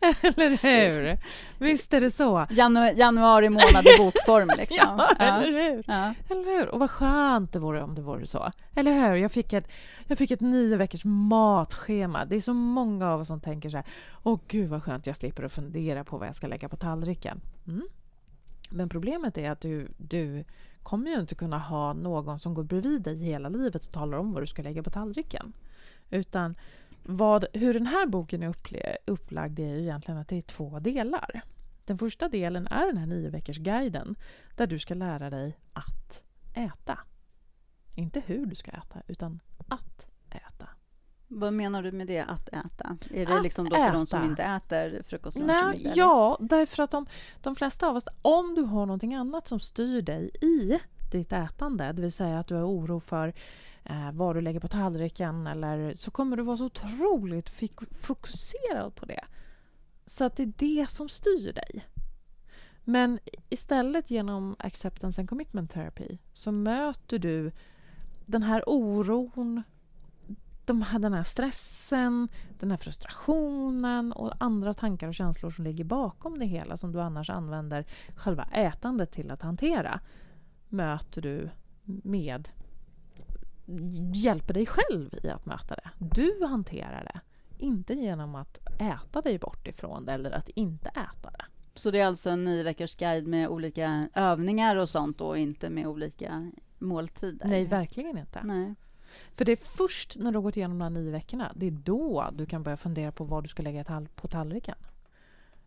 eller 0.00 0.62
hur? 0.62 1.18
Visst 1.58 1.94
är 1.94 2.00
det 2.00 2.10
så. 2.10 2.46
Janu 2.50 2.92
januari 2.96 3.48
månad 3.48 3.86
i 3.86 3.98
bokform 3.98 4.50
liksom. 4.58 5.06
ja, 5.18 5.40
eller 5.42 5.70
hur? 5.70 5.84
Ja. 5.86 6.14
Eller 6.30 6.44
hur? 6.44 6.68
Och 6.68 6.80
vad 6.80 6.90
skönt 6.90 7.52
det 7.52 7.58
vore 7.58 7.82
om 7.82 7.94
det 7.94 8.02
vore 8.02 8.26
så. 8.26 8.50
Eller 8.74 8.92
hur? 8.92 9.14
Jag 9.14 9.32
fick 9.32 9.52
ett, 9.52 9.68
jag 10.08 10.18
fick 10.18 10.30
ett 10.30 10.40
nio 10.40 10.76
veckors 10.76 11.04
matschema. 11.04 12.24
Det 12.24 12.36
är 12.36 12.40
så 12.40 12.54
många 12.54 13.08
av 13.08 13.20
oss 13.20 13.28
som 13.28 13.40
tänker 13.40 13.70
så 13.70 13.76
här, 13.76 13.86
åh 14.22 14.40
gud 14.48 14.68
vad 14.68 14.82
skönt 14.82 15.06
jag 15.06 15.16
slipper 15.16 15.42
att 15.42 15.52
fundera 15.52 16.04
på 16.04 16.18
vad 16.18 16.28
jag 16.28 16.36
ska 16.36 16.46
lägga 16.46 16.68
på 16.68 16.76
tallriken. 16.76 17.40
Mm. 17.66 17.88
Men 18.70 18.88
problemet 18.88 19.38
är 19.38 19.50
att 19.50 19.60
du, 19.60 19.88
du 19.96 20.44
kommer 20.82 21.10
ju 21.10 21.20
inte 21.20 21.34
kunna 21.34 21.58
ha 21.58 21.92
någon 21.92 22.38
som 22.38 22.54
går 22.54 22.62
bredvid 22.62 23.02
dig 23.02 23.16
hela 23.16 23.48
livet 23.48 23.84
och 23.84 23.92
talar 23.92 24.18
om 24.18 24.32
vad 24.32 24.42
du 24.42 24.46
ska 24.46 24.62
lägga 24.62 24.82
på 24.82 24.90
tallriken. 24.90 25.52
Utan 26.10 26.54
vad, 27.04 27.44
hur 27.52 27.74
den 27.74 27.86
här 27.86 28.06
boken 28.06 28.42
är 28.42 28.54
upplagd 29.04 29.60
är 29.60 29.74
ju 29.74 29.80
egentligen 29.80 30.20
att 30.20 30.28
det 30.28 30.36
är 30.36 30.42
två 30.42 30.78
delar. 30.78 31.40
Den 31.84 31.98
första 31.98 32.28
delen 32.28 32.66
är 32.66 32.86
den 32.86 32.96
här 32.96 33.06
nio 33.06 33.30
veckors 33.30 33.58
guiden 33.58 34.16
där 34.56 34.66
du 34.66 34.78
ska 34.78 34.94
lära 34.94 35.30
dig 35.30 35.58
att 35.72 36.22
äta. 36.54 36.98
Inte 37.94 38.22
hur 38.26 38.46
du 38.46 38.54
ska 38.54 38.70
äta, 38.70 39.02
utan 39.06 39.40
att 39.68 40.06
äta. 40.30 40.68
Vad 41.28 41.52
menar 41.52 41.82
du 41.82 41.92
med 41.92 42.06
det, 42.06 42.20
att 42.20 42.48
äta? 42.48 42.98
Är 43.10 43.26
det 43.26 43.36
att 43.36 43.42
liksom 43.42 43.68
då 43.68 43.76
för 43.76 43.82
äta. 43.82 43.92
de 43.92 44.06
som 44.06 44.24
inte 44.24 44.42
äter 44.42 45.02
frukost, 45.02 45.36
lunch 45.36 45.48
Nej, 45.48 45.64
och 45.64 45.72
middag? 45.72 45.92
Ja, 45.96 46.36
därför 46.40 46.82
att 46.82 46.90
de, 46.90 47.06
de 47.42 47.56
flesta 47.56 47.88
av 47.88 47.96
oss, 47.96 48.04
om 48.22 48.54
du 48.54 48.62
har 48.62 48.86
någonting 48.86 49.14
annat 49.14 49.48
som 49.48 49.60
styr 49.60 50.02
dig 50.02 50.30
i 50.40 50.78
ditt 51.12 51.32
ätande, 51.32 51.92
det 51.92 52.02
vill 52.02 52.12
säga 52.12 52.38
att 52.38 52.46
du 52.46 52.54
har 52.54 52.64
oro 52.64 53.00
för 53.00 53.34
eh, 53.84 54.12
vad 54.12 54.36
du 54.36 54.40
lägger 54.40 54.60
på 54.60 54.68
tallriken 54.68 55.46
eller 55.46 55.94
så 55.94 56.10
kommer 56.10 56.36
du 56.36 56.42
vara 56.42 56.56
så 56.56 56.64
otroligt 56.64 57.48
fokuserad 58.00 58.94
på 58.94 59.06
det. 59.06 59.24
Så 60.06 60.24
att 60.24 60.36
det 60.36 60.42
är 60.42 60.52
det 60.56 60.90
som 60.90 61.08
styr 61.08 61.52
dig. 61.52 61.84
Men 62.84 63.18
istället 63.48 64.10
genom 64.10 64.56
acceptance 64.58 65.20
and 65.20 65.28
commitment 65.28 65.70
therapy 65.70 66.18
så 66.32 66.52
möter 66.52 67.18
du 67.18 67.52
den 68.28 68.42
här 68.42 68.62
oron, 68.66 69.62
de 70.64 70.82
här, 70.82 70.98
den 70.98 71.12
här 71.12 71.22
stressen, 71.22 72.28
den 72.58 72.70
här 72.70 72.78
frustrationen 72.78 74.12
och 74.12 74.32
andra 74.38 74.74
tankar 74.74 75.08
och 75.08 75.14
känslor 75.14 75.50
som 75.50 75.64
ligger 75.64 75.84
bakom 75.84 76.38
det 76.38 76.46
hela 76.46 76.76
som 76.76 76.92
du 76.92 77.00
annars 77.00 77.30
använder 77.30 77.86
själva 78.16 78.44
ätandet 78.44 79.10
till 79.10 79.30
att 79.30 79.42
hantera 79.42 80.00
möter 80.68 81.22
du 81.22 81.50
med 81.84 82.48
hjälper 84.14 84.54
dig 84.54 84.66
själv 84.66 85.14
i 85.22 85.28
att 85.28 85.46
möta 85.46 85.74
det. 85.74 85.90
Du 85.98 86.46
hanterar 86.46 87.04
det, 87.04 87.20
inte 87.64 87.94
genom 87.94 88.34
att 88.34 88.58
äta 88.78 89.20
dig 89.20 89.38
bort 89.38 89.68
ifrån 89.68 90.04
det 90.04 90.12
eller 90.12 90.30
att 90.30 90.48
inte 90.48 90.88
äta 90.88 91.30
det. 91.30 91.44
Så 91.74 91.90
det 91.90 92.00
är 92.00 92.06
alltså 92.06 92.30
en 92.30 92.44
nio 92.44 92.62
veckors 92.62 92.96
guide 92.96 93.26
med 93.26 93.48
olika 93.48 94.08
övningar 94.14 94.76
och 94.76 94.88
sånt 94.88 95.20
och 95.20 95.38
inte 95.38 95.70
med 95.70 95.86
olika 95.86 96.50
måltider? 96.78 97.48
Nej, 97.48 97.64
verkligen 97.64 98.18
inte. 98.18 98.40
Nej. 98.44 98.74
För 99.36 99.44
det 99.44 99.52
är 99.52 99.56
först 99.56 100.16
när 100.18 100.32
du 100.32 100.38
har 100.38 100.42
gått 100.42 100.56
igenom 100.56 100.78
de 100.78 100.82
här 100.82 100.90
nio 100.90 101.10
veckorna, 101.10 101.52
det 101.56 101.66
är 101.66 101.70
då 101.70 102.30
du 102.32 102.46
kan 102.46 102.62
börja 102.62 102.76
fundera 102.76 103.12
på 103.12 103.24
vad 103.24 103.44
du 103.44 103.48
ska 103.48 103.62
lägga 103.62 104.06
på 104.14 104.28
tallriken. 104.28 104.78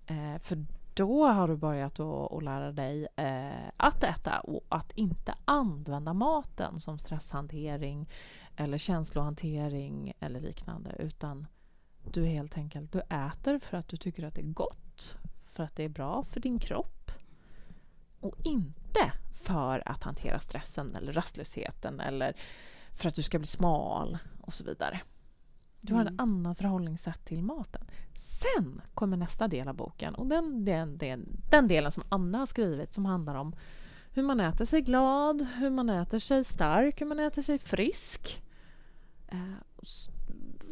Eh, 0.06 0.38
för 0.40 0.66
då 0.94 1.28
har 1.28 1.48
du 1.48 1.56
börjat 1.56 2.00
att, 2.00 2.44
lära 2.44 2.72
dig 2.72 3.08
eh, 3.16 3.70
att 3.78 4.04
äta 4.04 4.40
och 4.40 4.66
att 4.70 4.92
inte 4.92 5.34
använda 5.46 6.14
maten 6.14 6.80
som 6.80 7.00
stresshantering 7.00 8.10
eller 8.56 8.78
känslohantering 8.78 10.14
eller 10.20 10.40
liknande. 10.40 10.96
Utan 11.00 11.48
du 12.12 12.26
helt 12.26 12.58
enkelt 12.58 12.92
du 12.92 13.00
äter 13.00 13.60
för 13.60 13.78
att 13.78 13.88
du 13.88 13.98
tycker 13.98 14.24
att 14.24 14.36
det 14.36 14.42
är 14.42 14.54
gott, 14.54 15.16
för 15.52 15.64
att 15.64 15.76
det 15.76 15.84
är 15.84 15.90
bra 15.90 16.24
för 16.24 16.40
din 16.40 16.60
kropp 16.60 17.01
och 18.22 18.36
inte 18.44 19.12
för 19.34 19.84
att 19.86 20.04
hantera 20.04 20.40
stressen 20.40 20.96
eller 20.96 21.14
rastlösheten 21.14 22.00
eller 22.00 22.36
för 22.92 23.08
att 23.08 23.16
du 23.16 23.22
ska 23.24 23.40
bli 23.40 23.48
smal 23.48 24.18
och 24.42 24.54
så 24.54 24.64
vidare. 24.64 25.02
Du 25.82 25.94
har 25.94 26.02
mm. 26.02 26.14
en 26.14 26.20
annan 26.20 26.56
förhållningssätt 26.56 27.26
till 27.26 27.44
maten. 27.44 27.86
Sen 28.16 28.82
kommer 28.94 29.18
nästa 29.18 29.48
del 29.48 29.68
av 29.68 29.76
boken 29.76 30.16
och 30.16 30.28
den, 30.28 30.66
den, 30.66 30.98
den, 30.98 31.42
den 31.52 31.68
delen 31.68 31.92
som 31.92 32.04
Anna 32.10 32.38
har 32.38 32.46
skrivit 32.46 32.94
som 32.94 33.06
handlar 33.06 33.36
om 33.36 33.56
hur 34.14 34.24
man 34.24 34.40
äter 34.40 34.66
sig 34.66 34.82
glad, 34.82 35.48
hur 35.56 35.70
man 35.70 35.90
äter 35.90 36.20
sig 36.20 36.44
stark, 36.44 37.02
hur 37.02 37.06
man 37.06 37.20
äter 37.20 37.42
sig 37.42 37.60
frisk. 37.60 38.44
Eh, 39.28 39.54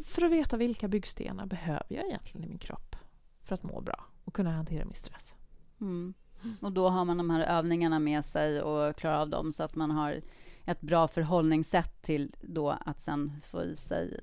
för 0.04 0.24
att 0.24 0.32
veta 0.32 0.56
vilka 0.56 0.88
byggstenar 0.88 1.46
behöver 1.46 1.86
jag 1.88 2.06
egentligen 2.06 2.44
i 2.44 2.48
min 2.48 2.58
kropp 2.58 2.96
för 3.42 3.54
att 3.54 3.62
må 3.62 3.80
bra 3.80 4.04
och 4.24 4.34
kunna 4.34 4.50
hantera 4.50 4.84
min 4.84 4.94
stress. 4.94 5.34
Mm. 5.80 6.14
Och 6.60 6.72
då 6.72 6.88
har 6.88 7.04
man 7.04 7.16
de 7.16 7.30
här 7.30 7.40
övningarna 7.40 7.98
med 7.98 8.24
sig 8.24 8.62
och 8.62 8.96
klarar 8.96 9.20
av 9.20 9.28
dem 9.28 9.52
så 9.52 9.62
att 9.62 9.74
man 9.74 9.90
har 9.90 10.20
ett 10.64 10.80
bra 10.80 11.08
förhållningssätt 11.08 12.02
till 12.02 12.32
då 12.40 12.76
att 12.86 13.00
sen 13.00 13.32
få 13.44 13.62
i 13.62 13.76
sig 13.76 14.20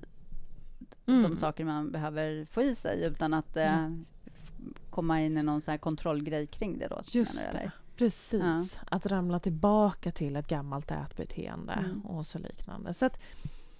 mm. 1.06 1.22
de 1.22 1.36
saker 1.36 1.64
man 1.64 1.90
behöver 1.90 2.44
få 2.44 2.62
i 2.62 2.74
sig 2.74 3.04
utan 3.08 3.34
att 3.34 3.56
eh, 3.56 3.78
mm. 3.78 4.04
komma 4.90 5.20
in 5.20 5.38
i 5.38 5.42
någon 5.42 5.60
sån 5.60 5.78
kontrollgrej 5.78 6.46
kring 6.46 6.78
det. 6.78 6.88
Då, 6.88 7.00
Just 7.04 7.52
det. 7.52 7.70
Precis. 7.96 8.78
Ja. 8.80 8.96
Att 8.96 9.06
ramla 9.06 9.38
tillbaka 9.38 10.10
till 10.10 10.36
ett 10.36 10.48
gammalt 10.48 10.90
ätbeteende 10.90 11.72
mm. 11.72 12.00
och 12.00 12.26
så 12.26 12.38
liknande. 12.38 12.94
Så 12.94 13.06
att, 13.06 13.20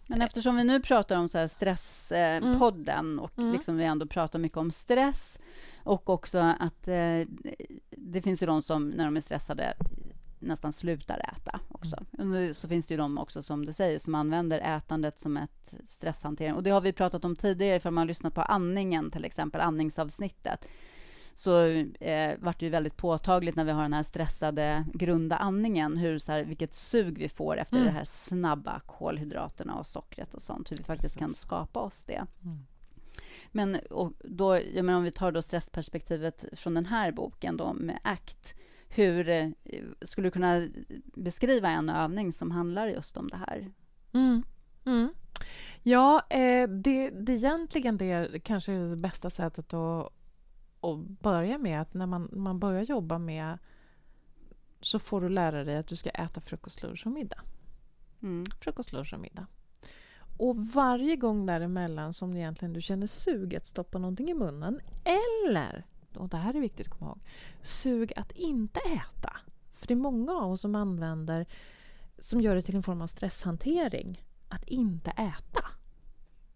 men 0.07 0.23
eftersom 0.23 0.57
vi 0.57 0.65
nu 0.65 0.81
pratar 0.81 1.17
om 1.17 1.29
så 1.29 1.49
Stresspodden 1.49 2.99
mm. 2.99 3.19
och 3.19 3.39
mm. 3.39 3.53
liksom 3.53 3.77
vi 3.77 3.85
ändå 3.85 4.07
pratar 4.07 4.39
mycket 4.39 4.59
om 4.59 4.71
stress 4.71 5.39
och 5.89 6.11
också 6.11 6.39
att 6.39 6.89
eh, 6.89 7.21
det 7.91 8.23
finns 8.23 8.43
ju 8.43 8.47
de 8.47 8.63
som 8.63 8.89
när 8.89 9.05
de 9.05 9.17
är 9.17 9.21
stressade 9.21 9.75
nästan 10.39 10.73
slutar 10.73 11.33
äta 11.35 11.61
också. 11.69 12.05
Mm. 12.19 12.55
Så 12.55 12.69
finns 12.69 12.87
det 12.87 12.95
ju 12.95 12.99
de 12.99 13.19
också, 13.19 13.43
som 13.43 13.67
du 13.67 13.73
säger, 13.73 13.99
som 13.99 14.15
använder 14.15 14.77
ätandet 14.77 15.19
som 15.19 15.37
ett 15.37 15.75
stresshantering. 15.89 16.55
Och 16.55 16.63
det 16.63 16.71
har 16.71 16.81
vi 16.81 16.93
pratat 16.93 17.25
om 17.25 17.37
tidigare, 17.37 17.77
ifall 17.77 17.93
man 17.93 18.03
har 18.03 18.07
lyssnat 18.07 18.35
på 18.35 18.43
andningen, 18.43 19.11
till 19.11 19.25
exempel, 19.25 19.61
andningsavsnittet. 19.61 20.69
Så 21.35 21.67
eh, 22.01 22.39
vart 22.39 22.61
det 22.61 22.67
ju 22.67 22.71
väldigt 22.71 22.97
påtagligt 22.97 23.57
när 23.57 23.65
vi 23.65 23.73
har 23.73 23.83
den 23.83 23.93
här 23.93 24.03
stressade, 24.03 24.85
grunda 24.95 25.37
andningen, 25.37 25.97
hur, 25.97 26.19
så 26.19 26.33
här, 26.33 26.45
vilket 26.45 26.75
sug 26.75 27.19
vi 27.19 27.29
får 27.29 27.59
efter 27.59 27.77
mm. 27.77 27.87
de 27.87 27.93
här 27.93 28.05
snabba 28.05 28.81
kolhydraterna 28.87 29.75
och 29.75 29.87
sockret 29.87 30.35
och 30.35 30.43
sånt, 30.43 30.71
hur 30.71 30.77
vi 30.77 30.83
faktiskt 30.83 31.15
Precis. 31.15 31.19
kan 31.19 31.35
skapa 31.35 31.81
oss 31.81 32.05
det. 32.05 32.27
Mm. 32.45 32.67
Men 33.53 33.79
och 33.91 34.13
då, 34.25 34.57
jag 34.57 34.85
menar, 34.85 34.99
om 34.99 35.05
vi 35.05 35.11
tar 35.11 35.33
då 35.33 35.43
stressperspektivet 35.43 36.45
från 36.53 36.75
den 36.75 36.87
här 36.87 37.13
boken 37.13 37.57
då 37.57 37.73
med 37.73 37.99
ACT, 38.05 38.55
hur 38.89 39.29
eh, 39.29 39.49
skulle 40.03 40.27
du 40.27 40.31
kunna 40.31 40.69
beskriva 41.05 41.69
en 41.69 41.89
övning 41.89 42.33
som 42.33 42.51
handlar 42.51 42.87
just 42.87 43.17
om 43.17 43.29
det 43.29 43.37
här? 43.37 43.71
Mm. 44.13 44.43
Mm. 44.85 45.09
Ja, 45.83 46.27
eh, 46.31 46.69
det, 46.69 47.11
det 47.11 47.33
egentligen 47.33 47.97
det 47.97 48.41
kanske 48.45 48.73
är 48.73 48.89
det 48.89 48.97
bästa 48.97 49.31
sättet 49.31 49.75
att, 49.75 50.13
att 50.81 50.99
börja 50.99 51.59
med 51.59 51.81
att 51.81 51.95
när 51.95 52.07
man, 52.07 52.29
man 52.33 52.59
börjar 52.59 52.83
jobba 52.83 53.19
med 53.19 53.59
så 54.81 54.99
får 54.99 55.21
du 55.21 55.29
lära 55.29 55.65
dig 55.65 55.77
att 55.77 55.87
du 55.87 55.97
ska 55.97 56.11
äta 56.11 56.41
frukost, 56.41 56.83
lunch 56.83 57.07
och 57.07 57.13
middag. 57.13 57.41
Mm. 58.23 58.45
Frukost, 58.61 58.93
lunch 58.93 59.15
och 59.15 59.21
middag. 59.21 59.47
Och 60.39 60.57
varje 60.57 61.17
gång 61.17 61.47
däremellan 61.47 62.13
som 62.13 62.37
egentligen 62.37 62.73
du 62.73 62.81
känner 62.81 63.07
sug 63.07 63.57
att 63.57 63.67
stoppa 63.67 63.99
någonting 63.99 64.31
i 64.31 64.35
munnen 64.35 64.81
eller, 65.05 65.87
och 66.17 66.29
det 66.29 66.37
här 66.37 66.55
är 66.55 66.61
viktigt 66.61 66.87
att 66.87 66.99
komma 66.99 67.11
ihåg, 67.11 67.21
sug 67.63 68.13
att 68.17 68.33
inte 68.33 68.81
äta. 68.81 69.37
För 69.75 69.87
det 69.87 69.95
är 69.95 69.97
många 69.97 70.33
av 70.33 70.53
oss 70.53 70.61
som 70.61 70.75
använder, 70.75 71.47
som 72.19 72.41
gör 72.41 72.55
det 72.55 72.63
till 72.63 72.77
en 72.77 72.83
form 72.83 73.01
av 73.01 73.07
stresshantering, 73.07 74.25
att 74.49 74.65
inte 74.65 75.11
äta. 75.11 75.65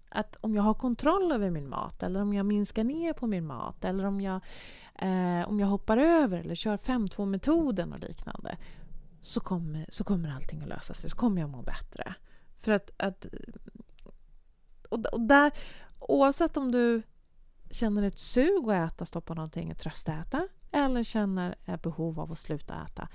Att 0.09 0.37
om 0.41 0.55
jag 0.55 0.63
har 0.63 0.75
kontroll 0.75 1.33
över 1.33 1.51
min 1.51 1.69
mat 1.69 2.03
eller 2.03 2.21
om 2.21 2.35
jag 2.35 2.47
minskar 2.47 2.85
ner 2.85 3.13
på 3.13 3.27
min 3.27 3.47
mat 3.47 3.85
eller 3.85 4.05
om 4.05 4.21
jag, 4.21 4.41
eh, 4.99 5.49
om 5.49 5.61
jag 5.61 5.67
hoppar 5.67 5.97
över 5.97 6.39
eller 6.39 6.55
kör 6.55 6.77
5-2-metoden 6.77 7.93
och 7.93 8.01
liknande 8.01 8.57
så 9.21 9.41
kommer, 9.41 9.87
så 9.89 10.05
kommer 10.05 10.31
allting 10.31 10.63
att 10.63 10.69
lösa 10.69 10.95
sig, 10.95 11.11
så 11.11 11.17
kommer 11.17 11.41
jag 11.41 11.51
må 11.51 11.63
bättre. 11.63 12.15
För 12.63 12.73
att... 12.73 12.91
att 12.97 13.27
och, 14.89 15.07
och 15.07 15.21
där, 15.21 15.53
oavsett 15.99 16.57
om 16.57 16.73
du 16.73 17.03
känner 17.71 18.03
ett 18.03 18.19
sug 18.19 18.69
att 18.69 18.93
äta, 18.93 19.07
stoppa 19.07 19.35
någonting 19.35 19.71
och 19.71 19.79
tröstäta 19.79 20.49
eller 20.73 21.03
känner 21.03 21.55
ett 21.67 21.83
behov 21.83 22.21
av 22.21 22.33
att 22.33 22.39
sluta 22.39 22.87
äta 22.87 23.09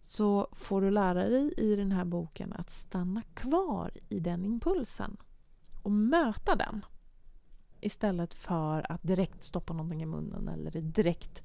så 0.00 0.48
får 0.52 0.82
du 0.82 0.90
lära 0.90 1.28
dig 1.28 1.54
i 1.56 1.76
den 1.76 1.92
här 1.92 2.04
boken 2.04 2.52
att 2.52 2.70
stanna 2.70 3.22
kvar 3.22 3.90
i 4.08 4.20
den 4.20 4.44
impulsen 4.44 5.16
och 5.82 5.90
möta 5.90 6.56
den 6.56 6.84
istället 7.80 8.34
för 8.34 8.92
att 8.92 9.02
direkt 9.02 9.42
stoppa 9.42 9.72
någonting 9.72 10.02
i 10.02 10.06
munnen 10.06 10.48
eller 10.48 10.70
direkt 10.70 11.42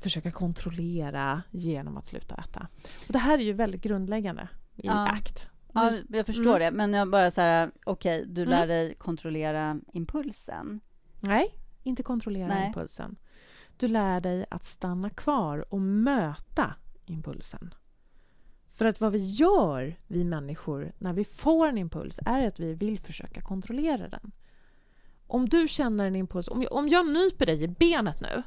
försöka 0.00 0.30
kontrollera 0.30 1.42
genom 1.50 1.96
att 1.96 2.06
sluta 2.06 2.34
äta. 2.34 2.68
Och 3.06 3.12
det 3.12 3.18
här 3.18 3.38
är 3.38 3.42
ju 3.42 3.52
väldigt 3.52 3.82
grundläggande 3.82 4.48
i 4.76 4.86
ja. 4.86 5.08
ACT. 5.08 5.48
Ja, 5.74 5.92
jag 6.08 6.26
förstår 6.26 6.56
mm. 6.56 6.60
det. 6.60 6.70
Men 6.70 6.92
jag 6.92 7.10
bara 7.10 7.30
så 7.30 7.40
här, 7.40 7.70
okej, 7.84 8.20
okay, 8.20 8.32
du 8.32 8.44
lär 8.44 8.56
mm. 8.56 8.68
dig 8.68 8.94
kontrollera 8.94 9.80
impulsen. 9.92 10.80
Nej, 11.20 11.54
inte 11.82 12.02
kontrollera 12.02 12.48
Nej. 12.48 12.66
impulsen. 12.66 13.16
Du 13.76 13.88
lär 13.88 14.20
dig 14.20 14.46
att 14.50 14.64
stanna 14.64 15.10
kvar 15.10 15.74
och 15.74 15.80
möta 15.80 16.74
impulsen. 17.06 17.74
För 18.74 18.84
att 18.84 19.00
vad 19.00 19.12
vi 19.12 19.18
gör, 19.18 19.96
vi 20.06 20.24
människor, 20.24 20.92
när 20.98 21.12
vi 21.12 21.24
får 21.24 21.68
en 21.68 21.78
impuls 21.78 22.18
är 22.26 22.46
att 22.46 22.60
vi 22.60 22.74
vill 22.74 23.00
försöka 23.00 23.40
kontrollera 23.40 24.08
den. 24.08 24.32
Om 25.26 25.48
du 25.48 25.68
känner 25.68 26.06
en 26.06 26.16
impuls, 26.16 26.48
om 26.48 26.62
jag, 26.62 26.72
om 26.72 26.88
jag 26.88 27.06
nyper 27.06 27.46
dig 27.46 27.62
i 27.62 27.68
benet 27.68 28.20
nu 28.20 28.42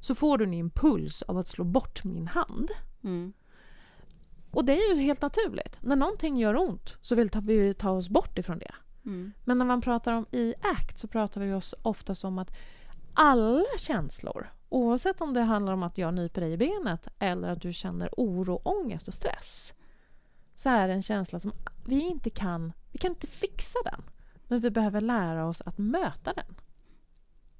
så 0.00 0.14
får 0.14 0.38
du 0.38 0.44
en 0.44 0.54
impuls 0.54 1.22
av 1.22 1.38
att 1.38 1.48
slå 1.48 1.64
bort 1.64 2.04
min 2.04 2.26
hand. 2.26 2.70
Mm. 3.04 3.32
Och 4.56 4.64
det 4.64 4.72
är 4.72 4.94
ju 4.94 5.02
helt 5.02 5.22
naturligt. 5.22 5.78
När 5.80 5.96
någonting 5.96 6.38
gör 6.38 6.56
ont 6.56 6.96
så 7.00 7.14
vill 7.14 7.30
vi 7.42 7.74
ta 7.74 7.90
oss 7.90 8.08
bort 8.08 8.38
ifrån 8.38 8.58
det. 8.58 8.74
Mm. 9.04 9.32
Men 9.44 9.58
när 9.58 9.64
man 9.64 9.80
pratar 9.80 10.12
om 10.12 10.26
i 10.30 10.54
ACT 10.60 10.98
så 10.98 11.08
pratar 11.08 11.40
vi 11.40 11.52
oss 11.52 11.74
oftast 11.82 12.24
om 12.24 12.38
att 12.38 12.50
alla 13.14 13.64
känslor, 13.78 14.50
oavsett 14.68 15.20
om 15.20 15.34
det 15.34 15.40
handlar 15.40 15.72
om 15.72 15.82
att 15.82 15.98
jag 15.98 16.14
nyper 16.14 16.40
dig 16.40 16.52
i 16.52 16.56
benet 16.56 17.08
eller 17.18 17.48
att 17.48 17.62
du 17.62 17.72
känner 17.72 18.10
oro, 18.16 18.60
ångest 18.64 19.08
och 19.08 19.14
stress, 19.14 19.74
så 20.54 20.68
är 20.68 20.88
det 20.88 20.94
en 20.94 21.02
känsla 21.02 21.40
som 21.40 21.52
vi 21.84 22.00
inte 22.00 22.30
kan, 22.30 22.72
vi 22.92 22.98
kan 22.98 23.10
inte 23.10 23.26
fixa 23.26 23.78
den. 23.84 24.02
Men 24.48 24.60
vi 24.60 24.70
behöver 24.70 25.00
lära 25.00 25.46
oss 25.46 25.62
att 25.66 25.78
möta 25.78 26.32
den 26.32 26.54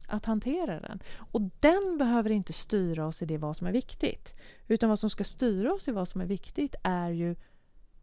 att 0.06 0.24
hantera 0.24 0.80
den. 0.80 1.00
Och 1.16 1.40
den 1.60 1.98
behöver 1.98 2.30
inte 2.30 2.52
styra 2.52 3.06
oss 3.06 3.22
i 3.22 3.26
det 3.26 3.38
vad 3.38 3.56
som 3.56 3.66
är 3.66 3.72
viktigt. 3.72 4.34
Utan 4.68 4.88
vad 4.88 4.98
som 4.98 5.10
ska 5.10 5.24
styra 5.24 5.72
oss 5.72 5.88
i 5.88 5.92
vad 5.92 6.08
som 6.08 6.20
är 6.20 6.26
viktigt 6.26 6.74
är 6.82 7.10
ju 7.10 7.36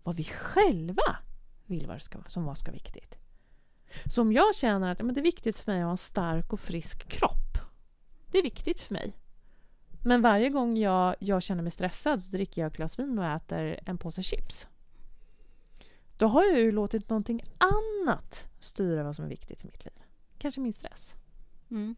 vad 0.04 0.16
vi 0.16 0.24
själva 0.24 1.18
vill 1.66 1.88
vad 1.88 2.02
ska, 2.02 2.20
som 2.28 2.46
vad 2.46 2.58
ska 2.58 2.72
vara 2.72 2.76
viktigt. 2.76 3.18
Så 4.06 4.22
om 4.22 4.34
jag 4.34 4.56
känner 4.56 4.92
att 4.92 5.02
men 5.02 5.16
det 5.16 5.22
är 5.22 5.24
viktigt 5.24 5.58
för 5.58 5.72
mig 5.72 5.82
att 5.82 5.86
ha 5.86 5.92
en 5.92 5.98
stark 5.98 6.54
och 6.54 6.60
frisk 6.60 7.08
kropp. 7.08 7.58
Det 8.32 8.38
är 8.38 8.44
viktigt 8.44 8.82
för 8.82 8.94
mig. 8.94 9.18
Men 10.02 10.22
varje 10.22 10.50
gång 10.50 10.78
jag, 10.78 11.16
jag 11.20 11.44
känner 11.44 11.64
mig 11.64 11.72
stressad 11.72 12.22
så 12.22 12.36
dricker 12.36 12.62
jag 12.62 12.72
ett 12.72 12.78
glas 12.78 13.00
vin 13.00 13.20
och 13.20 13.26
äter 13.26 13.80
en 13.86 13.98
påse 13.98 14.24
chips. 14.24 14.68
Då 16.18 16.28
har 16.28 16.44
jag 16.44 16.60
ju 16.60 16.72
låtit 16.72 17.10
någonting 17.10 17.44
annat 17.58 18.48
styra 18.60 19.04
vad 19.04 19.16
som 19.16 19.26
är 19.26 19.30
viktigt 19.30 19.64
i 19.64 19.68
mitt 19.68 19.86
liv. 19.86 19.94
Kanske 20.38 20.62
min 20.62 20.74
stress. 20.74 21.16
Mm. 21.74 21.96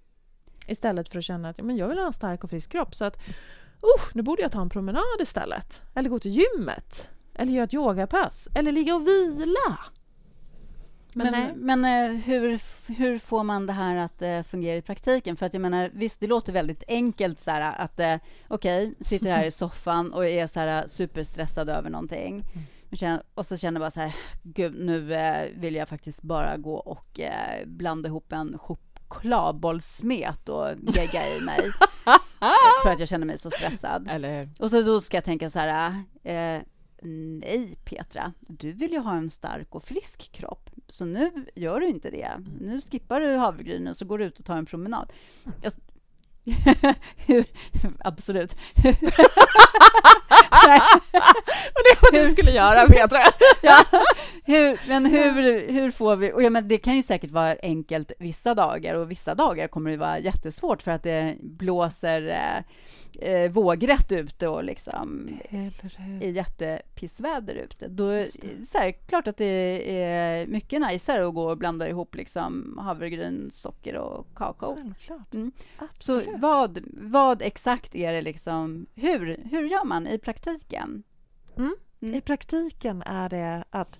Istället 0.67 1.09
för 1.09 1.17
att 1.17 1.25
känna 1.25 1.49
att 1.49 1.61
men 1.61 1.77
jag 1.77 1.87
vill 1.87 1.97
ha 1.97 2.05
en 2.05 2.13
stark 2.13 2.43
och 2.43 2.49
frisk 2.49 2.71
kropp. 2.71 2.95
Så 2.95 3.05
att 3.05 3.17
uh, 3.17 4.13
nu 4.13 4.21
borde 4.21 4.41
jag 4.41 4.51
ta 4.51 4.61
en 4.61 4.69
promenad 4.69 5.21
istället. 5.21 5.81
Eller 5.95 6.09
gå 6.09 6.19
till 6.19 6.31
gymmet. 6.31 7.09
Eller 7.33 7.51
göra 7.51 7.63
ett 7.63 7.73
yogapass. 7.73 8.49
Eller 8.55 8.71
ligga 8.71 8.95
och 8.95 9.07
vila. 9.07 9.77
Men, 11.17 11.31
men, 11.31 11.81
men 11.81 11.85
eh, 11.85 12.17
hur, 12.17 12.61
hur 12.93 13.19
får 13.19 13.43
man 13.43 13.65
det 13.65 13.73
här 13.73 13.95
att 13.95 14.21
uh, 14.21 14.41
fungera 14.41 14.77
i 14.77 14.81
praktiken? 14.81 15.35
För 15.35 15.45
att 15.45 15.53
jag 15.53 15.61
menar, 15.61 15.89
visst, 15.93 16.19
det 16.19 16.27
låter 16.27 16.53
väldigt 16.53 16.83
enkelt 16.87 17.39
så 17.39 17.51
här, 17.51 17.75
att 17.79 17.99
uh, 17.99 18.15
okej, 18.47 18.83
okay, 18.83 18.95
sitter 19.01 19.31
här 19.31 19.43
i 19.43 19.51
soffan 19.61 20.13
och 20.13 20.27
är 20.27 20.47
så 20.47 20.59
här 20.59 20.87
superstressad 20.87 21.69
över 21.69 21.89
någonting. 21.89 22.45
Mm. 22.53 23.19
Och 23.33 23.45
så 23.45 23.57
känner 23.57 23.79
jag 23.79 23.81
bara 23.81 23.91
så 23.91 24.01
här, 24.01 24.15
gud, 24.43 24.75
nu 24.79 24.99
vill 25.55 25.75
jag 25.75 25.89
faktiskt 25.89 26.21
bara 26.21 26.57
gå 26.57 26.75
och 26.75 27.19
blanda 27.65 28.09
ihop 28.09 28.33
en 28.33 28.57
chokladbollsmet 29.07 30.49
och 30.49 30.67
gegga 30.67 31.37
i 31.37 31.41
mig. 31.45 31.71
för 32.83 32.89
att 32.89 32.99
jag 32.99 33.09
känner 33.09 33.25
mig 33.25 33.37
så 33.37 33.51
stressad. 33.51 34.07
Eller 34.11 34.49
Och 34.59 34.69
så 34.69 34.81
då 34.81 35.01
ska 35.01 35.17
jag 35.17 35.23
tänka 35.23 35.49
så 35.49 35.59
här, 35.59 36.03
eh, 36.23 36.61
nej 37.01 37.75
Petra, 37.83 38.33
du 38.39 38.71
vill 38.71 38.91
ju 38.91 38.99
ha 38.99 39.15
en 39.15 39.29
stark 39.29 39.75
och 39.75 39.83
frisk 39.83 40.31
kropp. 40.31 40.69
Så 40.87 41.05
nu 41.05 41.45
gör 41.55 41.79
du 41.79 41.87
inte 41.87 42.09
det. 42.09 42.31
Nu 42.61 42.81
skippar 42.81 43.21
du 43.21 43.35
havregrynen 43.35 43.95
så 43.95 44.05
går 44.05 44.17
du 44.17 44.25
ut 44.25 44.39
och 44.39 44.45
tar 44.45 44.57
en 44.57 44.65
promenad. 44.65 45.13
Jag, 45.61 45.73
hur, 47.25 47.45
absolut. 47.99 48.51
och 51.73 51.81
det 51.83 52.01
var 52.01 52.11
vad 52.11 52.21
du 52.21 52.27
skulle 52.27 52.51
göra, 52.51 52.87
Petra. 52.87 53.19
ja, 53.61 53.85
hur, 54.43 54.89
men 54.89 55.05
hur, 55.05 55.71
hur 55.71 55.91
får 55.91 56.15
vi... 56.15 56.31
Och 56.31 56.43
ja, 56.43 56.49
men 56.49 56.67
det 56.67 56.77
kan 56.77 56.95
ju 56.95 57.03
säkert 57.03 57.31
vara 57.31 57.55
enkelt 57.61 58.11
vissa 58.19 58.53
dagar 58.53 58.95
och 58.95 59.11
vissa 59.11 59.35
dagar 59.35 59.67
kommer 59.67 59.91
det 59.91 59.97
vara 59.97 60.19
jättesvårt 60.19 60.81
för 60.81 60.91
att 60.91 61.03
det 61.03 61.35
blåser 61.41 62.27
eh, 62.27 62.57
eh, 63.29 63.51
vågrätt 63.51 64.11
ute 64.11 64.47
och 64.47 64.63
liksom 64.63 65.29
är 66.21 66.29
jättepissväder 66.95 67.55
ute. 67.55 67.87
Då 67.87 68.07
är 68.07 68.25
så 68.65 68.77
här, 68.77 68.91
klart 68.91 69.27
att 69.27 69.37
det 69.37 70.01
är 70.01 70.47
mycket 70.47 70.81
najsare 70.81 71.27
att 71.27 71.33
gå 71.33 71.51
och 71.51 71.57
blanda 71.57 71.89
ihop 71.89 72.15
liksom 72.15 72.77
havregryn, 72.81 73.51
socker 73.51 73.95
och 73.95 74.27
kakao. 74.35 74.77
Mm. 75.33 75.51
Så 75.99 76.21
vad, 76.37 76.79
vad 76.93 77.41
exakt 77.41 77.95
är 77.95 78.13
det 78.13 78.21
liksom, 78.21 78.85
hur, 78.95 79.41
hur 79.51 79.63
gör 79.63 79.85
man 79.85 80.07
i 80.07 80.17
praktiken? 80.17 81.03
Mm. 81.57 81.75
Mm. 82.01 82.15
I 82.15 82.21
praktiken 82.21 83.01
är 83.01 83.29
det 83.29 83.63
att 83.69 83.99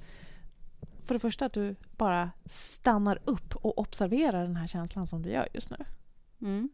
för 1.06 1.16
det 1.16 1.20
första 1.20 1.46
att 1.46 1.54
du 1.54 1.76
bara 1.98 2.32
stannar 2.46 3.20
upp 3.26 3.56
och 3.56 3.80
observerar 3.80 4.44
den 4.44 4.56
här 4.56 4.68
känslan 4.68 5.08
som 5.08 5.22
du 5.22 5.30
gör 5.30 5.48
just 5.54 5.70
nu. 5.70 5.78
Mm. 6.42 6.70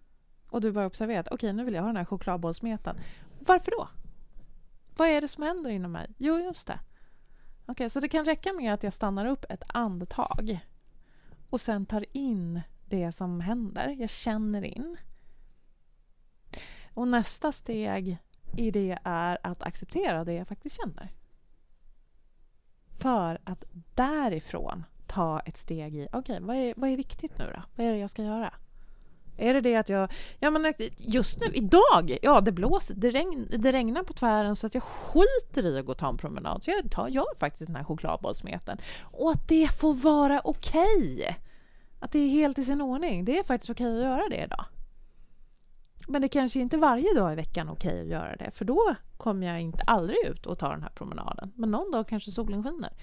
Och 0.50 0.62
du 0.62 0.72
bara 0.72 0.86
observerar 0.86 1.20
att 1.20 1.28
okej, 1.28 1.36
okay, 1.36 1.54
nu 1.54 1.64
vill 1.64 1.74
jag 1.74 1.82
ha 1.82 1.88
den 1.88 1.98
här 1.98 2.06
chokladbollsmeten. 2.06 2.98
Varför 3.40 3.72
då? 3.72 3.88
Vad 4.98 5.08
är 5.08 5.22
det 5.22 5.28
som 5.28 5.44
händer 5.44 5.70
inom 5.70 5.92
mig? 5.92 6.14
Jo, 6.18 6.40
just 6.40 6.68
det. 6.68 6.80
Okej, 7.62 7.72
okay, 7.72 7.90
så 7.90 8.00
det 8.00 8.10
kan 8.10 8.26
räcka 8.26 8.54
med 8.54 8.74
att 8.74 8.84
jag 8.84 8.94
stannar 8.94 9.26
upp 9.26 9.46
ett 9.50 9.64
andetag 9.68 10.60
och 11.50 11.62
sen 11.62 11.86
tar 11.86 12.06
in 12.12 12.62
det 12.86 13.12
som 13.12 13.40
händer. 13.40 13.96
Jag 14.00 14.10
känner 14.10 14.62
in. 14.62 14.98
Och 16.94 17.08
nästa 17.08 17.52
steg 17.52 18.18
i 18.58 18.72
det 18.72 19.00
är 19.04 19.38
att 19.44 19.64
acceptera 19.64 20.24
det 20.24 20.34
jag 20.34 20.48
faktiskt 20.48 20.78
känner. 20.82 21.14
För 23.00 23.40
att 23.44 23.64
därifrån 23.96 24.84
ta 25.08 25.40
ett 25.40 25.58
steg 25.58 25.96
i, 25.96 26.08
okej, 26.12 26.20
okay, 26.20 26.40
vad, 26.40 26.56
är, 26.56 26.74
vad 26.78 26.90
är 26.90 26.98
viktigt 26.98 27.38
nu 27.38 27.46
då? 27.56 27.64
Vad 27.76 27.88
är 27.88 27.92
det 27.92 27.98
jag 27.98 28.10
ska 28.10 28.24
göra? 28.24 28.54
Är 29.38 29.54
det 29.54 29.62
det 29.62 29.76
att 29.76 29.90
jag... 29.90 30.12
Ja, 30.40 30.50
men 30.50 30.66
eh, 30.66 30.74
just 30.98 31.40
nu, 31.40 31.48
idag, 31.54 32.18
ja 32.22 32.42
det 32.42 32.52
blåser, 32.52 32.96
det, 32.96 33.10
regn, 33.10 33.48
det 33.58 33.72
regnar 33.72 34.04
på 34.04 34.14
tvären 34.14 34.56
så 34.56 34.68
att 34.68 34.74
jag 34.74 34.84
skiter 34.84 35.66
i 35.66 35.80
att 35.80 35.86
gå 35.86 35.92
och 35.92 35.98
ta 35.98 36.10
en 36.10 36.18
promenad. 36.18 36.64
Så 36.64 36.72
jag 36.72 36.92
tar, 36.92 37.08
gör 37.08 37.40
faktiskt 37.40 37.68
den 37.68 37.76
här 37.76 37.84
chokladbollsmeten. 37.84 38.78
Och 39.04 39.32
att 39.32 39.48
det 39.48 39.68
får 39.80 39.94
vara 39.94 40.42
okej. 40.44 41.14
Okay. 41.16 41.36
Att 42.00 42.12
det 42.12 42.20
är 42.20 42.28
helt 42.28 42.60
i 42.60 42.66
sin 42.66 42.82
ordning. 42.82 43.26
Det 43.26 43.40
är 43.40 43.44
faktiskt 43.44 43.70
okej 43.70 43.88
okay 43.88 43.98
att 43.98 44.04
göra 44.04 44.30
det 44.30 44.44
idag. 44.44 44.66
Men 46.08 46.22
det 46.22 46.28
kanske 46.28 46.60
inte 46.60 46.78
varje 46.78 47.14
dag 47.14 47.34
i 47.34 47.36
veckan 47.36 47.68
är 47.68 47.74
okej 47.74 48.02
att 48.02 48.08
göra 48.08 48.36
det, 48.36 48.52
för 48.52 48.66
då 48.66 48.96
kommer 49.18 49.48
jag 49.48 49.62
inte 49.62 49.84
aldrig 49.88 50.18
ut 50.26 50.46
och 50.46 50.60
tar 50.60 50.72
den 50.72 50.84
här 50.84 50.90
promenaden. 50.90 51.52
Men 51.56 51.72
någon 51.72 51.92
dag 51.92 52.08
kanske 52.08 52.32
solen 52.32 52.64
skiner. 52.64 52.94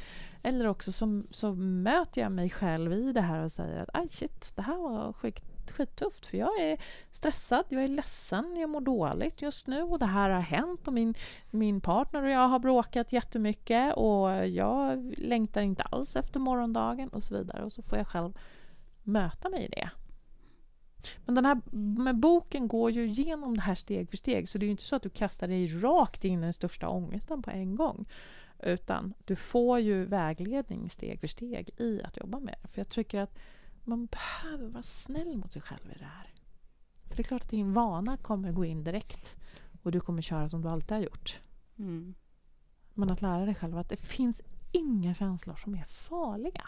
Eller 0.43 0.67
också 0.67 0.93
så, 0.93 1.23
så 1.31 1.55
möter 1.55 2.21
jag 2.21 2.33
mig 2.33 2.51
själv 2.51 2.93
i 2.93 3.13
det 3.13 3.21
här 3.21 3.45
och 3.45 3.53
säger 3.53 3.83
att 3.83 3.91
aj 3.93 4.09
shit, 4.09 4.53
det 4.57 4.63
här 4.63 4.77
var 4.79 5.13
sjukt 5.13 5.45
skittufft 5.71 6.27
för 6.27 6.39
jag 6.39 6.61
är 6.61 6.79
stressad, 7.11 7.65
jag 7.69 7.85
är 7.85 7.89
ledsen, 7.89 8.57
jag 8.57 8.71
mår 8.71 8.81
dåligt 8.81 9.43
just 9.43 9.67
nu 9.67 9.83
och 9.83 9.99
det 9.99 10.07
här 10.07 10.31
har 10.31 10.41
hänt 10.41 10.89
och 10.89 10.93
min, 10.93 11.15
min 11.51 11.81
partner 11.81 12.23
och 12.23 12.31
jag 12.31 12.49
har 12.49 12.59
bråkat 12.59 13.13
jättemycket 13.13 13.95
och 13.95 14.47
jag 14.49 15.15
längtar 15.19 15.63
inte 15.63 15.83
alls 15.83 16.17
efter 16.17 16.41
morgondagen 16.41 17.09
och 17.09 17.25
så 17.25 17.35
vidare 17.35 17.65
och 17.65 17.73
så 17.73 17.83
får 17.83 17.99
jag 17.99 18.07
själv 18.07 18.39
möta 19.03 19.49
mig 19.49 19.65
i 19.65 19.69
det. 19.69 19.91
Men 21.25 21.35
den 21.35 21.45
här 21.45 21.61
med 21.99 22.17
boken 22.17 22.69
går 22.69 22.91
ju 22.91 23.07
igenom 23.07 23.57
det 23.57 23.63
här 23.63 23.75
steg 23.75 24.11
för 24.11 24.17
steg 24.17 24.49
så 24.49 24.59
det 24.59 24.65
är 24.65 24.67
ju 24.67 24.71
inte 24.71 24.83
så 24.83 24.97
att 24.97 25.03
du 25.03 25.11
kastar 25.11 25.49
dig 25.49 25.67
rakt 25.67 26.25
in 26.25 26.39
i 26.39 26.43
den 26.43 26.53
största 26.53 26.89
ångesten 26.89 27.43
på 27.43 27.51
en 27.51 27.77
gång. 27.77 28.07
Utan 28.63 29.15
du 29.25 29.37
får 29.37 29.79
ju 29.79 30.05
vägledning 30.05 30.91
steg 30.91 31.21
för 31.21 31.27
steg 31.27 31.71
i 31.77 32.03
att 32.03 32.17
jobba 32.17 32.39
med 32.39 32.55
det. 32.63 32.69
För 32.69 32.81
jag 32.81 32.89
tycker 32.89 33.21
att 33.21 33.39
man 33.89 34.07
behöver 34.07 34.69
vara 34.69 34.83
snäll 34.83 35.37
mot 35.37 35.53
sig 35.53 35.63
själv 35.63 35.91
i 35.97 35.99
det 35.99 36.05
här. 36.05 36.33
För 37.07 37.17
det 37.17 37.23
är 37.23 37.25
klart 37.25 37.43
att 37.43 37.51
din 37.51 37.73
vana 37.73 38.17
kommer 38.17 38.53
gå 38.53 38.65
in 38.65 38.85
direkt 38.85 39.37
och 39.83 39.93
du 39.93 40.01
kommer 40.01 40.23
köra 40.23 40.49
som 40.49 40.63
du 40.63 40.69
alltid 40.69 40.97
har 40.97 41.03
gjort. 41.03 41.41
Mm. 41.79 42.15
Men 42.95 43.11
att 43.11 43.23
lära 43.23 43.45
dig 43.45 43.55
själv 43.55 43.79
att 43.79 43.89
det 43.89 43.97
finns 43.97 44.43
inga 44.73 45.15
känslor 45.15 45.57
som 45.57 45.75
är 45.75 45.85
farliga. 45.85 46.67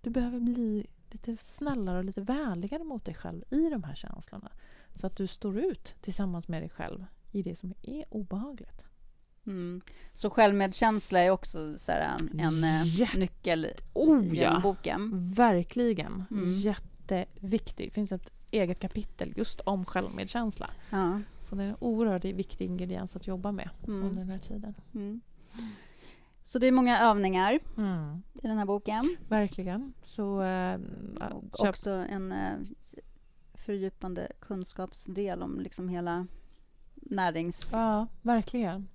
Du 0.00 0.10
behöver 0.10 0.40
bli 0.40 0.86
lite 1.10 1.36
snällare 1.36 1.98
och 1.98 2.04
lite 2.04 2.20
vänligare 2.20 2.84
mot 2.84 3.04
dig 3.04 3.14
själv 3.14 3.44
i 3.50 3.70
de 3.70 3.82
här 3.82 3.94
känslorna. 3.94 4.52
Så 4.94 5.06
att 5.06 5.16
du 5.16 5.26
står 5.26 5.58
ut 5.58 5.94
tillsammans 6.00 6.48
med 6.48 6.62
dig 6.62 6.68
själv 6.68 7.04
i 7.32 7.42
det 7.42 7.56
som 7.56 7.74
är 7.82 8.04
obehagligt. 8.10 8.84
Mm. 9.46 9.80
Så 10.12 10.30
självmedkänsla 10.30 11.20
är 11.20 11.30
också 11.30 11.78
så 11.78 11.92
här, 11.92 12.16
en 12.38 12.64
eh, 12.64 12.84
Jätte... 12.84 13.18
nyckel 13.18 13.66
oh, 13.92 14.34
i 14.34 14.60
boken? 14.62 15.10
Verkligen. 15.34 16.24
Mm. 16.30 16.52
Jätteviktig. 16.52 17.88
Det 17.88 17.94
finns 17.94 18.12
ett 18.12 18.32
eget 18.50 18.80
kapitel 18.80 19.32
just 19.36 19.60
om 19.60 19.84
självmedkänsla. 19.84 20.70
Ja. 20.90 21.20
Så 21.40 21.54
det 21.54 21.64
är 21.64 21.68
en 21.68 21.76
oerhört 21.80 22.24
viktig 22.24 22.66
ingrediens 22.66 23.16
att 23.16 23.26
jobba 23.26 23.52
med 23.52 23.70
mm. 23.86 24.02
under 24.02 24.20
den 24.20 24.30
här 24.30 24.38
tiden. 24.38 24.74
Mm. 24.94 25.20
Så 26.42 26.58
det 26.58 26.66
är 26.66 26.72
många 26.72 27.00
övningar 27.00 27.58
mm. 27.76 28.22
i 28.42 28.46
den 28.46 28.58
här 28.58 28.66
boken. 28.66 29.16
Verkligen. 29.28 29.92
Så, 30.02 30.42
äh, 30.42 30.80
och 31.32 31.68
också 31.68 31.90
en 31.90 32.32
äh, 32.32 32.58
fördjupande 33.54 34.32
kunskapsdel 34.40 35.42
om 35.42 35.60
liksom 35.60 35.88
hela 35.88 36.26
närings... 36.94 37.70
Ja, 37.72 38.06
verkligen. 38.22 38.88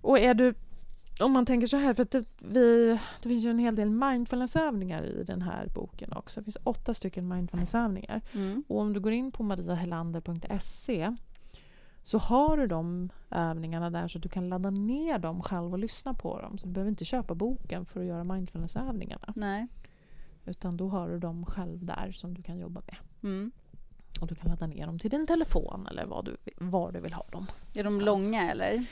Och 0.00 0.18
är 0.18 0.34
du... 0.34 0.54
Om 1.20 1.32
man 1.32 1.46
tänker 1.46 1.66
så 1.66 1.76
här, 1.76 1.94
för 1.94 2.06
det, 2.10 2.24
vi, 2.38 2.98
det 3.22 3.28
finns 3.28 3.44
ju 3.44 3.50
en 3.50 3.58
hel 3.58 3.74
del 3.74 3.90
mindfulnessövningar 3.90 5.04
i 5.04 5.24
den 5.24 5.42
här 5.42 5.68
boken 5.74 6.12
också. 6.12 6.40
Det 6.40 6.44
finns 6.44 6.58
åtta 6.64 6.94
stycken 6.94 7.28
mindfulnessövningar. 7.28 8.20
Mm. 8.32 8.64
Och 8.68 8.80
om 8.80 8.92
du 8.92 9.00
går 9.00 9.12
in 9.12 9.32
på 9.32 9.42
mariahelander.se 9.42 11.16
så 12.02 12.18
har 12.18 12.56
du 12.56 12.66
de 12.66 13.08
övningarna 13.30 13.90
där 13.90 14.08
så 14.08 14.18
att 14.18 14.22
du 14.22 14.28
kan 14.28 14.48
ladda 14.48 14.70
ner 14.70 15.18
dem 15.18 15.42
själv 15.42 15.72
och 15.72 15.78
lyssna 15.78 16.14
på 16.14 16.40
dem. 16.40 16.58
Så 16.58 16.66
du 16.66 16.72
behöver 16.72 16.90
inte 16.90 17.04
köpa 17.04 17.34
boken 17.34 17.86
för 17.86 18.00
att 18.00 18.06
göra 18.06 18.24
mindfulnessövningarna. 18.24 19.32
Nej. 19.36 19.66
Utan 20.44 20.76
då 20.76 20.88
har 20.88 21.08
du 21.08 21.18
dem 21.18 21.46
själv 21.46 21.84
där 21.84 22.12
som 22.12 22.34
du 22.34 22.42
kan 22.42 22.58
jobba 22.58 22.82
med. 22.86 22.96
Mm. 23.22 23.52
Och 24.20 24.26
du 24.26 24.34
kan 24.34 24.50
ladda 24.50 24.66
ner 24.66 24.86
dem 24.86 24.98
till 24.98 25.10
din 25.10 25.26
telefon 25.26 25.86
eller 25.86 26.06
vad 26.06 26.24
du, 26.24 26.36
var 26.56 26.92
du 26.92 27.00
vill 27.00 27.12
ha 27.12 27.26
dem. 27.32 27.46
Är 27.74 27.84
de 27.84 28.00
långa 28.00 28.50
eller? 28.50 28.84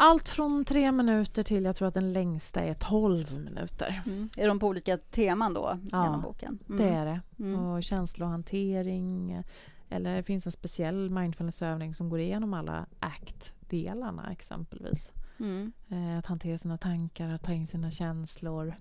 Allt 0.00 0.28
från 0.28 0.64
tre 0.64 0.92
minuter 0.92 1.42
till 1.42 1.64
jag 1.64 1.76
tror 1.76 1.88
att 1.88 1.94
den 1.94 2.12
längsta 2.12 2.60
är 2.60 2.74
tolv 2.74 3.40
minuter. 3.40 4.02
Mm. 4.06 4.28
Är 4.36 4.48
de 4.48 4.58
på 4.58 4.66
olika 4.66 4.98
teman 4.98 5.54
då 5.54 5.78
ja, 5.92 6.04
genom 6.04 6.22
boken? 6.22 6.58
Mm. 6.68 6.78
det 6.78 6.88
är 6.88 7.06
det. 7.06 7.20
Mm. 7.38 7.60
Och 7.60 7.82
känslohantering, 7.82 9.42
eller 9.88 10.16
det 10.16 10.22
finns 10.22 10.46
en 10.46 10.52
speciell 10.52 11.10
mindfulnessövning 11.10 11.94
som 11.94 12.08
går 12.08 12.20
igenom 12.20 12.54
alla 12.54 12.86
ACT-delarna 13.00 14.32
exempelvis. 14.32 15.10
Mm. 15.38 15.72
Eh, 15.88 16.18
att 16.18 16.26
hantera 16.26 16.58
sina 16.58 16.78
tankar, 16.78 17.28
att 17.28 17.42
ta 17.42 17.52
in 17.52 17.66
sina 17.66 17.90
känslor 17.90 18.74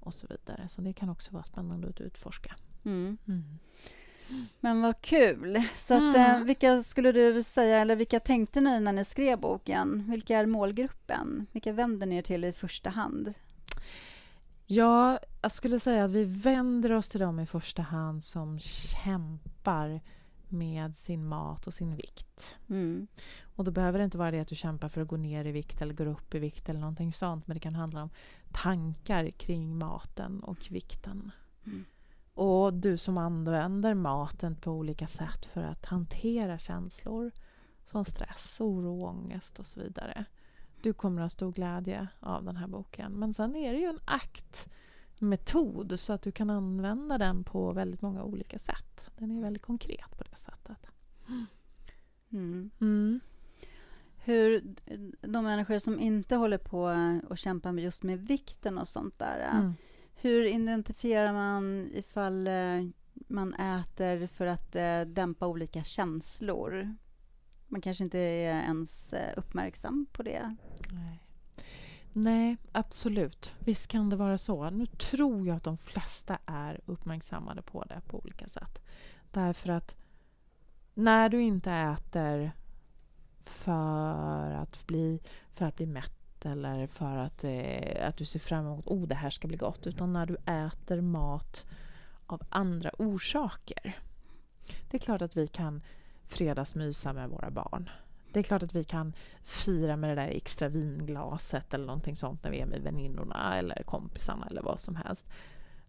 och 0.00 0.14
så 0.14 0.26
vidare. 0.26 0.68
Så 0.68 0.80
det 0.80 0.92
kan 0.92 1.08
också 1.08 1.32
vara 1.32 1.44
spännande 1.44 1.88
att 1.88 2.00
utforska. 2.00 2.56
Mm. 2.84 3.18
Mm. 3.28 3.58
Men 4.60 4.82
vad 4.82 5.00
kul! 5.00 5.62
Så 5.76 5.94
att, 5.94 6.16
eh, 6.16 6.30
mm. 6.30 6.46
vilka 6.46 6.82
skulle 6.82 7.12
du 7.12 7.42
säga, 7.42 7.78
eller 7.78 7.96
vilka 7.96 8.20
tänkte 8.20 8.60
ni 8.60 8.80
när 8.80 8.92
ni 8.92 9.04
skrev 9.04 9.38
boken? 9.40 10.04
Vilka 10.08 10.38
är 10.38 10.46
målgruppen? 10.46 11.46
Vilka 11.52 11.72
vänder 11.72 12.06
ni 12.06 12.16
er 12.16 12.22
till 12.22 12.44
i 12.44 12.52
första 12.52 12.90
hand? 12.90 13.34
Ja, 14.66 15.18
jag 15.42 15.52
skulle 15.52 15.80
säga 15.80 16.04
att 16.04 16.10
vi 16.10 16.24
vänder 16.24 16.92
oss 16.92 17.08
till 17.08 17.20
dem 17.20 17.40
i 17.40 17.46
första 17.46 17.82
hand 17.82 18.24
som 18.24 18.58
kämpar 18.58 20.00
med 20.48 20.96
sin 20.96 21.26
mat 21.26 21.66
och 21.66 21.74
sin 21.74 21.96
vikt. 21.96 22.56
Mm. 22.70 23.06
Och 23.56 23.64
då 23.64 23.70
behöver 23.70 23.98
det 23.98 24.04
inte 24.04 24.18
vara 24.18 24.30
det 24.30 24.40
att 24.40 24.48
du 24.48 24.54
kämpar 24.54 24.88
för 24.88 25.00
att 25.00 25.08
gå 25.08 25.16
ner 25.16 25.44
i 25.44 25.52
vikt 25.52 25.82
eller 25.82 25.94
gå 25.94 26.04
upp 26.04 26.34
i 26.34 26.38
vikt 26.38 26.68
eller 26.68 26.80
någonting 26.80 27.12
sånt. 27.12 27.46
Men 27.46 27.54
det 27.54 27.60
kan 27.60 27.74
handla 27.74 28.02
om 28.02 28.10
tankar 28.52 29.30
kring 29.30 29.78
maten 29.78 30.40
och 30.40 30.70
vikten. 30.70 31.30
Mm. 31.66 31.84
Och 32.34 32.74
du 32.74 32.98
som 32.98 33.18
använder 33.18 33.94
maten 33.94 34.56
på 34.56 34.70
olika 34.70 35.06
sätt 35.06 35.46
för 35.46 35.62
att 35.62 35.86
hantera 35.86 36.58
känslor 36.58 37.30
som 37.84 38.04
stress, 38.04 38.60
oro, 38.60 39.04
ångest 39.04 39.58
och 39.58 39.66
så 39.66 39.80
vidare. 39.80 40.24
Du 40.82 40.92
kommer 40.92 41.20
att 41.20 41.24
ha 41.24 41.28
stor 41.28 41.52
glädje 41.52 42.08
av 42.20 42.44
den 42.44 42.56
här 42.56 42.66
boken. 42.66 43.12
Men 43.12 43.34
sen 43.34 43.56
är 43.56 43.72
det 43.72 43.78
ju 43.78 43.86
en 43.86 44.00
akt 44.04 44.68
metod 45.18 45.98
så 45.98 46.12
att 46.12 46.22
du 46.22 46.32
kan 46.32 46.50
använda 46.50 47.18
den 47.18 47.44
på 47.44 47.72
väldigt 47.72 48.02
många 48.02 48.24
olika 48.24 48.58
sätt. 48.58 49.10
Den 49.18 49.30
är 49.30 49.42
väldigt 49.42 49.62
konkret 49.62 50.18
på 50.18 50.24
det 50.24 50.36
sättet. 50.36 50.86
Mm. 52.32 52.70
Mm. 52.80 53.20
Hur 54.16 54.74
de 55.20 55.44
människor 55.44 55.78
som 55.78 56.00
inte 56.00 56.36
håller 56.36 56.58
på 56.58 56.82
och 57.28 57.38
kämpar 57.38 57.72
med 57.72 57.84
just 57.84 58.02
med 58.02 58.20
vikten 58.20 58.78
och 58.78 58.88
sånt 58.88 59.18
där. 59.18 59.48
Mm. 59.52 59.74
Hur 60.22 60.44
identifierar 60.44 61.32
man 61.32 61.90
ifall 61.94 62.46
eh, 62.46 62.84
man 63.28 63.54
äter 63.54 64.26
för 64.26 64.46
att 64.46 64.76
eh, 64.76 65.00
dämpa 65.00 65.46
olika 65.46 65.84
känslor? 65.84 66.96
Man 67.68 67.80
kanske 67.80 68.04
inte 68.04 68.18
är 68.18 68.62
ens 68.62 69.12
eh, 69.12 69.32
uppmärksam 69.36 70.06
på 70.12 70.22
det. 70.22 70.56
Nej. 70.92 71.18
Nej, 72.12 72.56
absolut. 72.72 73.54
Visst 73.58 73.86
kan 73.88 74.10
det 74.10 74.16
vara 74.16 74.38
så. 74.38 74.70
Nu 74.70 74.86
tror 74.86 75.46
jag 75.46 75.56
att 75.56 75.64
de 75.64 75.78
flesta 75.78 76.38
är 76.46 76.80
uppmärksammade 76.86 77.62
på 77.62 77.84
det 77.84 78.00
på 78.06 78.18
olika 78.18 78.48
sätt. 78.48 78.82
Därför 79.30 79.68
att 79.68 79.96
när 80.94 81.28
du 81.28 81.42
inte 81.42 81.72
äter 81.72 82.52
för 83.44 84.50
att 84.50 84.86
bli, 84.86 85.20
för 85.54 85.64
att 85.64 85.76
bli 85.76 85.86
mätt 85.86 86.21
eller 86.46 86.86
för 86.86 87.16
att, 87.16 87.44
eh, 87.44 88.08
att 88.08 88.16
du 88.16 88.24
ser 88.24 88.38
fram 88.38 88.66
emot 88.66 88.78
att 88.78 88.92
oh, 88.92 89.06
det 89.06 89.14
här 89.14 89.30
ska 89.30 89.48
bli 89.48 89.56
gott, 89.56 89.86
utan 89.86 90.12
när 90.12 90.26
du 90.26 90.36
äter 90.46 91.00
mat 91.00 91.66
av 92.26 92.42
andra 92.48 92.90
orsaker. 92.98 93.98
Det 94.90 94.96
är 94.96 94.98
klart 94.98 95.22
att 95.22 95.36
vi 95.36 95.46
kan 95.46 95.82
fredagsmysa 96.28 97.12
med 97.12 97.28
våra 97.28 97.50
barn. 97.50 97.90
Det 98.32 98.38
är 98.38 98.42
klart 98.42 98.62
att 98.62 98.74
vi 98.74 98.84
kan 98.84 99.12
fira 99.42 99.96
med 99.96 100.10
det 100.10 100.22
där 100.22 100.28
extra 100.28 100.68
vinglaset 100.68 101.74
eller 101.74 101.86
någonting 101.86 102.16
sånt 102.16 102.44
när 102.44 102.50
vi 102.50 102.60
är 102.60 102.66
med 102.66 102.80
väninnorna 102.80 103.58
eller 103.58 103.82
kompisarna 103.82 104.46
eller 104.46 104.62
vad 104.62 104.80
som 104.80 104.96
helst. 104.96 105.26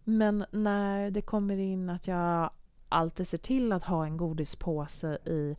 Men 0.04 0.44
när 0.50 1.10
det 1.10 1.22
kommer 1.22 1.56
in 1.56 1.90
att 1.90 2.08
jag 2.08 2.50
alltid 2.88 3.28
ser 3.28 3.38
till 3.38 3.72
att 3.72 3.82
ha 3.82 4.06
en 4.06 4.16
godispåse 4.16 5.18
i, 5.24 5.56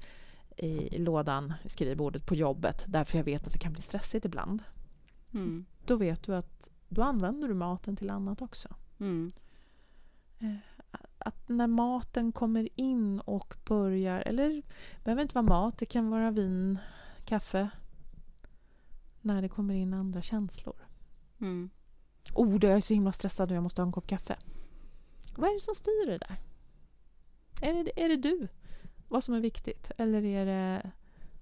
i 0.57 0.97
lådan, 0.97 1.53
skrivbordet 1.65 2.25
på 2.25 2.35
jobbet 2.35 2.83
därför 2.87 3.17
jag 3.17 3.25
vet 3.25 3.47
att 3.47 3.53
det 3.53 3.59
kan 3.59 3.73
bli 3.73 3.81
stressigt 3.81 4.25
ibland. 4.25 4.63
Mm. 5.35 5.65
Då 5.85 5.95
vet 5.95 6.23
du 6.23 6.35
att 6.35 6.69
då 6.89 7.01
använder 7.01 7.47
du 7.47 7.53
maten 7.53 7.95
till 7.95 8.09
annat 8.09 8.41
också. 8.41 8.75
Mm. 8.99 9.31
Eh, 10.39 10.55
att 11.17 11.49
när 11.49 11.67
maten 11.67 12.31
kommer 12.31 12.69
in 12.75 13.19
och 13.19 13.55
börjar, 13.65 14.21
eller 14.21 14.61
behöver 15.03 15.21
inte 15.21 15.35
vara 15.35 15.45
mat, 15.45 15.77
det 15.77 15.85
kan 15.85 16.09
vara 16.09 16.31
vin, 16.31 16.79
kaffe. 17.25 17.69
När 19.21 19.41
det 19.41 19.49
kommer 19.49 19.73
in 19.73 19.93
andra 19.93 20.21
känslor. 20.21 20.87
Mm. 21.39 21.69
Oh, 22.33 22.57
jag 22.61 22.63
är 22.77 22.81
så 22.81 22.93
himla 22.93 23.11
stressad 23.11 23.51
och 23.51 23.57
jag 23.57 23.63
måste 23.63 23.81
ha 23.81 23.85
en 23.85 23.91
kopp 23.91 24.07
kaffe. 24.07 24.37
Vad 25.35 25.49
är 25.49 25.53
det 25.53 25.61
som 25.61 25.75
styr 25.75 26.07
det 26.07 26.17
där? 26.17 26.41
Är 27.61 27.83
det, 27.83 28.03
är 28.03 28.09
det 28.09 28.17
du? 28.17 28.47
Vad 29.07 29.23
som 29.23 29.33
är 29.33 29.39
viktigt? 29.39 29.91
Eller 29.97 30.25
är 30.25 30.45
det 30.45 30.91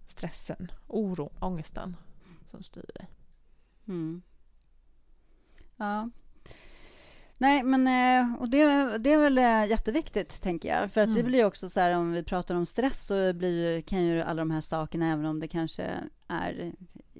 stressen, 0.08 0.71
oron, 0.88 1.34
ångesten 1.39 1.95
som 2.45 2.63
styr 2.63 2.86
dig? 2.95 3.10
Mm. 3.88 4.22
Ja, 5.78 6.10
Nej, 7.38 7.63
men 7.63 7.88
eh, 7.88 8.36
och 8.36 8.50
det, 8.50 8.98
det 8.98 9.13
är 9.13 9.17
väl 9.17 9.38
eh, 9.38 9.65
jätteviktigt, 9.65 10.41
tänker 10.41 10.69
jag. 10.69 10.91
För 10.91 11.02
att 11.02 11.08
mm. 11.08 11.17
det 11.17 11.24
blir 11.24 11.46
också 11.46 11.69
så 11.69 11.80
här, 11.80 11.91
om 11.91 12.12
vi 12.12 12.24
pratar 12.24 12.56
om 12.56 12.65
stress, 12.65 13.06
så 13.06 13.34
blir, 13.34 13.82
kan 13.82 14.04
ju 14.04 14.22
alla 14.22 14.41
de 14.41 14.52
här 14.52 14.62
sakerna, 14.62 15.12
även 15.12 15.26
om 15.26 15.39
det 15.39 15.48
kanske 15.48 15.89
är 16.28 16.74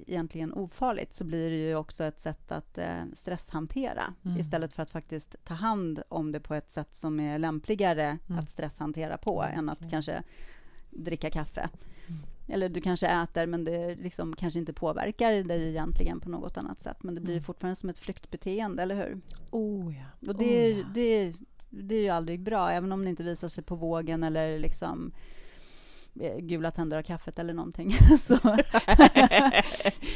egentligen 0.06 0.52
ofarligt 0.52 1.14
så 1.14 1.24
blir 1.24 1.50
det 1.50 1.56
ju 1.56 1.74
också 1.74 2.04
ett 2.04 2.20
sätt 2.20 2.52
att 2.52 2.78
eh, 2.78 3.02
stresshantera 3.12 4.14
Mm. 4.24 4.40
istället 4.40 4.72
för 4.72 4.82
att 4.82 4.90
faktiskt 4.90 5.36
ta 5.44 5.54
hand 5.54 6.02
om 6.08 6.32
det 6.32 6.40
på 6.40 6.54
ett 6.54 6.70
sätt 6.70 6.94
som 6.94 7.20
är 7.20 7.38
lämpligare 7.38 8.18
Mm. 8.28 8.38
att 8.38 8.50
stresshantera 8.50 9.18
på 9.18 9.42
än 9.42 9.68
att 9.68 9.90
kanske 9.90 10.22
dricka 10.90 11.30
kaffe. 11.30 11.68
Eller 12.48 12.68
du 12.68 12.80
kanske 12.80 13.06
äter, 13.06 13.46
men 13.46 13.64
det 13.64 13.94
liksom 13.94 14.36
kanske 14.36 14.60
inte 14.60 14.72
påverkar 14.72 15.32
dig 15.32 15.68
egentligen 15.68 16.20
på 16.20 16.28
något 16.30 16.56
annat 16.56 16.80
sätt. 16.82 17.02
Men 17.02 17.14
det 17.14 17.20
blir 17.20 17.34
Mm. 17.34 17.44
fortfarande 17.44 17.76
som 17.76 17.88
ett 17.88 17.98
flyktbeteende, 17.98 18.82
eller 18.82 18.94
hur? 18.96 19.20
Oh 19.50 19.96
ja. 19.96 20.28
Och 20.28 20.38
det, 20.38 20.44
är- 20.70 20.74
oh, 20.74 20.78
ja. 20.78 20.84
det, 20.94 21.32
det 21.70 21.94
är 21.94 22.02
ju 22.02 22.08
aldrig 22.08 22.40
bra, 22.40 22.70
även 22.70 22.92
om 22.92 23.04
det 23.04 23.10
inte 23.10 23.22
visar 23.22 23.48
sig 23.48 23.64
på 23.64 23.74
vågen 23.74 24.22
eller 24.22 24.58
liksom 24.58 25.12
eh, 26.20 26.36
gula 26.38 26.70
tänder 26.70 26.98
av 26.98 27.02
kaffet 27.02 27.38
eller 27.38 27.54
någonting. 27.54 27.92
så, 28.18 28.34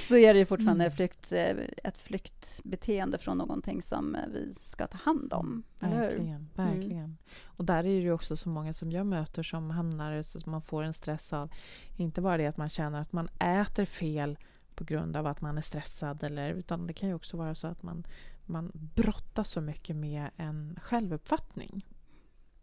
så 0.09 0.17
är 0.17 0.35
det 0.35 0.39
ju 0.39 0.45
fortfarande 0.45 0.85
Mm. 0.85 0.97
flykt, 0.97 1.33
eh, 1.33 1.57
ett 1.85 1.99
flyktbeteende 1.99 3.19
från 3.19 3.39
någonting 3.39 3.83
som 3.83 4.15
eh, 4.15 4.27
vi 4.33 4.55
ska 4.63 4.87
ta 4.87 4.99
hand 4.99 5.33
om. 5.33 5.63
Verkligen, 5.79 6.49
verkligen. 6.55 7.17
Och 7.45 7.65
där 7.65 7.79
är 7.79 7.83
det 7.83 8.01
ju 8.01 8.13
också 8.13 8.37
så 8.37 8.49
många 8.49 8.73
som 8.73 8.93
jag 8.93 9.07
möter 9.07 9.43
som 9.43 9.71
hamnar 9.71 10.23
så 10.23 10.51
man 10.51 10.63
får 10.63 10.83
en 10.83 10.93
stress 10.93 11.33
av 11.33 11.51
inte 11.97 12.21
bara 12.21 12.37
det 12.37 12.47
att 12.47 12.57
man 12.57 12.69
känner 12.69 13.01
att 13.01 13.13
man 13.13 13.29
äter 13.39 13.85
fel 13.85 14.39
på 14.75 14.85
grund 14.85 15.17
av 15.17 15.27
att 15.27 15.41
man 15.41 15.59
är 15.59 15.63
stressad 15.63 16.23
eller 16.23 16.53
utan 16.53 16.87
det 16.87 16.93
kan 16.93 17.09
ju 17.09 17.15
också 17.15 17.37
vara 17.37 17.55
så 17.55 17.67
att 17.67 17.83
man, 17.83 18.07
man 18.47 18.71
brottas 18.75 19.51
så 19.51 19.61
mycket 19.61 19.97
med 19.97 20.31
en 20.37 20.79
självuppfattning 20.83 21.87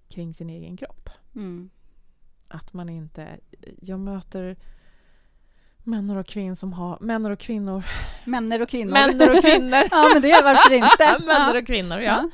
kring 0.08 0.34
sin 0.34 0.49
egen 0.49 0.77
kropp. 0.77 1.10
Mm. 1.36 1.69
Att 2.47 2.73
man 2.73 2.89
inte... 2.89 3.39
Jag 3.81 3.99
möter 3.99 4.58
män 5.86 6.10
och 6.10 6.28
kvinnor 6.28 6.54
som 6.54 6.74
har... 6.74 6.98
Män 7.02 7.26
och 7.26 7.39
kvinnor. 7.39 7.84
Männer 8.26 8.62
och 8.62 8.69
kvinnor. 8.69 8.91
Män 8.91 9.21
och 9.36 9.41
kvinnor. 9.43 9.80
ja, 9.91 10.10
men 10.13 10.21
det 10.21 10.32
är 10.32 10.43
varför 10.43 10.74
inte? 10.74 11.26
Män 11.26 11.58
och 11.58 11.67
kvinnor, 11.67 12.00
ja. 12.00 12.30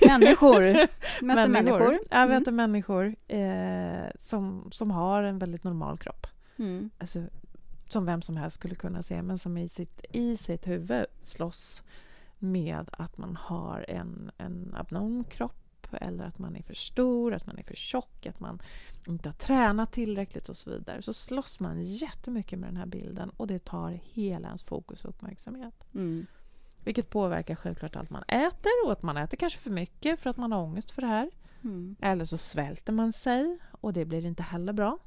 Ja. 0.00 0.08
Människor. 0.18 0.62
Möter 1.24 1.48
människor. 1.48 1.98
Jag 2.10 2.22
Mm. 2.22 2.38
möter 2.38 2.52
människor 2.52 3.14
eh, 3.28 4.10
som, 4.18 4.68
som 4.72 4.90
har 4.90 5.22
en 5.22 5.38
väldigt 5.38 5.64
normal 5.64 5.98
kropp. 5.98 6.26
Mm. 6.58 6.90
Alltså, 6.98 7.22
som 7.88 8.06
vem 8.06 8.22
som 8.22 8.36
helst 8.36 8.54
skulle 8.54 8.74
kunna 8.74 9.02
se, 9.02 9.22
men 9.22 9.38
som 9.38 9.56
i 9.58 9.68
sitt, 9.68 10.04
i 10.12 10.36
sitt 10.36 10.66
huvud 10.66 11.06
slåss 11.20 11.82
med 12.38 12.90
att 12.92 13.18
man 13.18 13.36
har 13.40 13.84
en, 13.88 14.30
en 14.38 14.74
abnorm 14.78 15.24
kropp 15.24 15.61
eller 15.96 16.24
att 16.24 16.38
man 16.38 16.56
är 16.56 16.62
för 16.62 16.74
stor, 16.74 17.34
att 17.34 17.46
man 17.46 17.58
är 17.58 17.62
för 17.62 17.74
tjock, 17.74 18.26
att 18.26 18.40
man 18.40 18.62
inte 19.06 19.28
har 19.28 19.34
tränat 19.34 19.92
tillräckligt 19.92 20.48
och 20.48 20.56
så 20.56 20.70
vidare. 20.70 21.02
Så 21.02 21.12
slåss 21.12 21.60
man 21.60 21.82
jättemycket 21.82 22.58
med 22.58 22.68
den 22.68 22.76
här 22.76 22.86
bilden 22.86 23.30
och 23.30 23.46
det 23.46 23.58
tar 23.58 23.90
hela 24.02 24.46
ens 24.48 24.62
fokus 24.62 25.04
och 25.04 25.10
uppmärksamhet. 25.10 25.84
Mm. 25.94 26.26
Vilket 26.84 27.10
påverkar 27.10 27.54
självklart 27.54 27.96
allt 27.96 28.10
man 28.10 28.22
äter 28.28 28.72
och 28.84 28.92
att 28.92 29.02
man 29.02 29.16
äter 29.16 29.36
kanske 29.36 29.58
för 29.58 29.70
mycket 29.70 30.20
för 30.20 30.30
att 30.30 30.36
man 30.36 30.52
har 30.52 30.62
ångest 30.62 30.90
för 30.90 31.02
det 31.02 31.08
här. 31.08 31.30
Mm. 31.64 31.96
Eller 32.00 32.24
så 32.24 32.38
svälter 32.38 32.92
man 32.92 33.12
sig 33.12 33.58
och 33.70 33.92
det 33.92 34.04
blir 34.04 34.26
inte 34.26 34.42
heller 34.42 34.72
bra. 34.72 34.98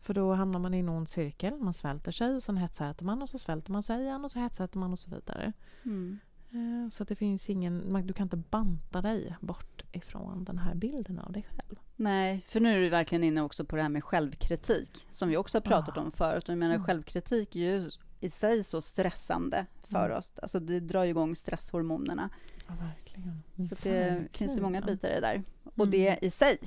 För 0.00 0.14
då 0.14 0.32
hamnar 0.32 0.60
man 0.60 0.74
i 0.74 0.78
en 0.78 0.88
ond 0.88 1.08
cirkel. 1.08 1.58
Man 1.58 1.74
svälter 1.74 2.12
sig 2.12 2.34
och 2.34 2.42
sen 2.42 2.56
hetsäter 2.56 3.04
man 3.04 3.22
och 3.22 3.28
så 3.28 3.38
svälter 3.38 3.72
man 3.72 3.82
sig 3.82 4.02
igen 4.02 4.24
och 4.24 4.30
så 4.30 4.38
hetsäter 4.38 4.78
man 4.78 4.92
och 4.92 4.98
så 4.98 5.10
vidare. 5.10 5.52
Mm. 5.84 6.18
Eh, 6.52 6.88
Så 6.90 7.02
att 7.02 7.08
det 7.08 7.14
finns 7.16 7.50
ingen, 7.50 8.06
du 8.06 8.12
kan 8.12 8.24
inte 8.24 8.36
banta 8.36 9.02
dig 9.02 9.36
bort 9.40 9.82
ifrån 9.92 10.44
den 10.44 10.58
här 10.58 10.74
bilden 10.74 11.18
av 11.18 11.32
dig 11.32 11.42
själv. 11.42 11.78
Nej, 11.96 12.44
för 12.46 12.60
nu 12.60 12.74
är 12.76 12.80
du 12.80 12.88
verkligen 12.88 13.24
inne 13.24 13.42
också 13.42 13.64
på 13.64 13.76
det 13.76 13.82
här 13.82 13.88
med 13.88 14.04
självkritik, 14.04 15.06
som 15.10 15.28
vi 15.28 15.36
också 15.36 15.56
har 15.58 15.62
pratat 15.62 15.92
Ja. 15.96 16.02
om 16.02 16.12
förut. 16.12 16.44
Och 16.44 16.52
jag 16.52 16.58
menar, 16.58 16.74
Mm. 16.74 16.84
självkritik 16.86 17.56
är 17.56 17.60
ju 17.60 17.90
i 18.20 18.30
sig 18.30 18.64
så 18.64 18.80
stressande 18.82 19.66
för 19.84 20.04
Mm. 20.06 20.18
oss. 20.18 20.32
Alltså 20.42 20.60
det 20.60 20.80
drar 20.80 21.04
ju 21.04 21.10
igång 21.10 21.36
stresshormonerna. 21.36 22.28
Ja, 22.68 22.74
verkligen. 22.80 23.42
Så 23.68 23.74
att 23.74 23.82
det 23.82 24.28
finns 24.32 24.56
ju 24.56 24.60
många 24.62 24.80
Verkligen. 24.80 24.96
bitar 24.96 25.08
i 25.08 25.14
det 25.14 25.20
där. 25.20 25.42
Och 25.64 25.78
Mm. 25.86 25.90
det 25.90 26.18
i 26.22 26.30
sig 26.30 26.58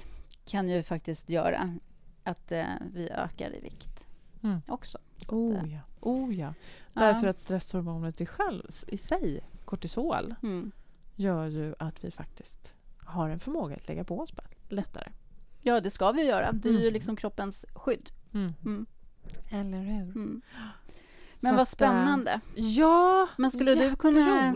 kan 0.46 0.70
ju 0.70 0.84
faktiskt 0.84 1.30
göra 1.30 1.78
att 2.24 2.52
eh, 2.52 2.66
vi 2.94 3.10
ökar 3.10 3.56
i 3.56 3.60
vikt 3.60 4.08
Mm. 4.44 4.62
också. 4.68 4.98
Oh 5.30 5.56
eh, 5.66 5.74
ja. 5.74 5.80
Oh 6.00 6.36
ja. 6.36 6.54
Ja. 6.94 7.02
Därför 7.02 7.28
att 7.28 7.40
stresshormonet 7.40 8.22
i, 8.22 8.26
själv, 8.26 8.64
i 8.88 8.98
sig, 8.98 9.44
kortisol, 9.66 10.36
mm. 10.44 10.72
gör 11.16 11.48
ju 11.48 11.76
att 11.80 12.04
vi 12.04 12.12
faktiskt 12.12 12.74
har 13.06 13.30
en 13.30 13.40
förmåga 13.40 13.76
att 13.76 13.88
lägga 13.88 14.04
på 14.04 14.20
oss 14.20 14.34
lättare. 14.70 15.08
Ja, 15.62 15.80
det 15.82 15.90
ska 15.90 16.12
vi 16.12 16.24
göra. 16.24 16.52
Det 16.52 16.70
är 16.70 16.74
ju 16.74 16.80
Mm. 16.80 16.94
liksom 16.94 17.16
kroppens 17.16 17.66
skydd. 17.76 18.10
Mm. 18.34 18.86
Eller 19.52 19.78
hur? 19.82 20.02
Mm. 20.02 20.42
Så 21.36 21.48
Men 21.48 21.56
vad 21.56 21.62
att, 21.64 21.68
eh, 21.68 21.72
spännande. 21.72 22.42
Ja, 22.56 23.28
Men 23.38 23.52
skulle 23.52 23.76
du 23.76 23.96
kunna-. 23.96 24.56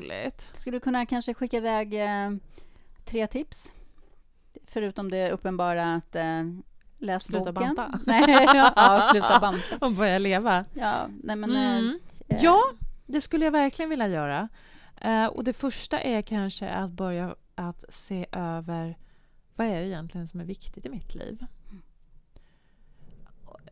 Skulle 0.54 0.76
du 0.76 0.80
kunna 0.80 1.06
kanske 1.06 1.34
skicka 1.34 1.58
iväg 1.58 1.94
eh, 2.04 2.32
tre 3.06 3.28
tips? 3.28 3.72
Förutom 4.66 5.12
det 5.12 5.32
uppenbara 5.32 5.96
att 5.96 6.16
eh, 6.16 6.44
läs 6.98 7.24
Sluta 7.24 7.52
boken. 7.52 7.76
banta. 7.76 8.00
Nej, 8.06 8.46
ja, 8.76 9.08
sluta 9.12 9.40
banta. 9.40 9.62
Och 9.86 9.92
börja 9.92 10.18
leva. 10.20 10.66
Ja, 10.74 11.08
nej 11.24 11.36
men... 11.36 11.52
Mm. 11.56 12.00
eh, 12.28 12.44
Ja, 12.44 12.60
det 13.06 13.22
skulle 13.22 13.46
jag 13.46 13.52
verkligen 13.52 13.90
vilja 13.90 14.08
göra. 14.08 14.50
Eh, 15.02 15.26
och 15.26 15.44
det 15.44 15.54
första 15.54 16.00
är 16.00 16.22
kanske 16.22 16.70
att 16.70 16.92
börja 16.92 17.36
att 17.56 17.86
se 17.90 18.26
över 18.32 18.98
vad 19.56 19.68
är 19.68 19.80
det 19.80 19.88
egentligen 19.88 20.28
som 20.28 20.40
är 20.40 20.46
viktigt 20.46 20.86
i 20.86 20.90
mitt 20.90 21.16
liv. 21.16 21.46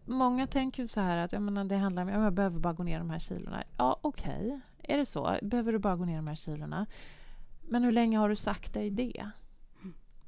Många 0.05 0.47
tänker 0.47 0.83
ju 0.83 0.87
så 0.87 1.01
här 1.01 1.17
att 1.17 1.33
jag 1.33 1.41
menar, 1.41 1.63
det 1.63 1.77
handlar 1.77 2.03
om 2.03 2.09
att 2.09 2.23
jag 2.23 2.33
behöver 2.33 2.59
bara 2.59 2.73
gå 2.73 2.83
ner 2.83 2.99
de 2.99 3.09
här 3.09 3.19
kilorna. 3.19 3.63
Ja, 3.77 3.99
okej. 4.01 4.59
Är 4.83 4.97
det 4.97 5.05
så? 5.05 5.37
Behöver 5.41 5.71
du 5.71 5.79
bara 5.79 5.95
gå 5.95 6.05
ner 6.05 6.15
de 6.15 6.27
här 6.27 6.35
kilorna? 6.35 6.85
Men 7.61 7.83
hur 7.83 7.91
länge 7.91 8.17
har 8.17 8.29
du 8.29 8.35
sagt 8.35 8.73
dig 8.73 8.89
det? 8.89 9.29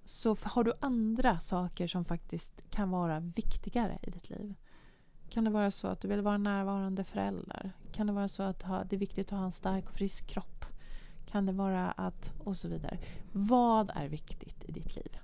Så 0.04 0.38
har 0.44 0.64
du 0.64 0.74
andra 0.80 1.40
saker 1.40 1.88
som 1.88 2.06
faktiskt 2.06 2.64
kan 2.70 2.90
vara 2.90 3.20
viktigare 3.20 4.00
i 4.02 4.12
ditt 4.12 4.30
liv? 4.30 4.56
Kan 5.30 5.44
det 5.44 5.50
vara 5.50 5.72
så 5.72 5.88
att 5.88 6.02
du 6.02 6.08
vill 6.08 6.22
vara 6.22 6.36
en 6.36 6.44
närvarande 6.44 7.04
förälder? 7.04 7.72
Kan 7.92 8.08
det 8.08 8.14
vara 8.14 8.28
så 8.28 8.44
att 8.44 8.60
det 8.60 8.96
är 8.96 8.98
viktigt 8.98 9.34
att 9.34 9.40
ha 9.40 9.46
en 9.46 9.52
stark 9.52 9.86
och 9.86 9.96
frisk 9.96 10.28
kropp? 10.28 10.66
Kan 11.32 11.46
det 11.46 11.52
vara 11.52 11.92
att... 11.92 12.34
Och 12.38 12.58
så 12.58 12.68
vidare. 12.68 12.98
Vad 13.32 13.92
är 13.96 14.08
viktigt 14.08 14.66
i 14.66 14.72
ditt 14.72 14.96
liv? 14.96 15.18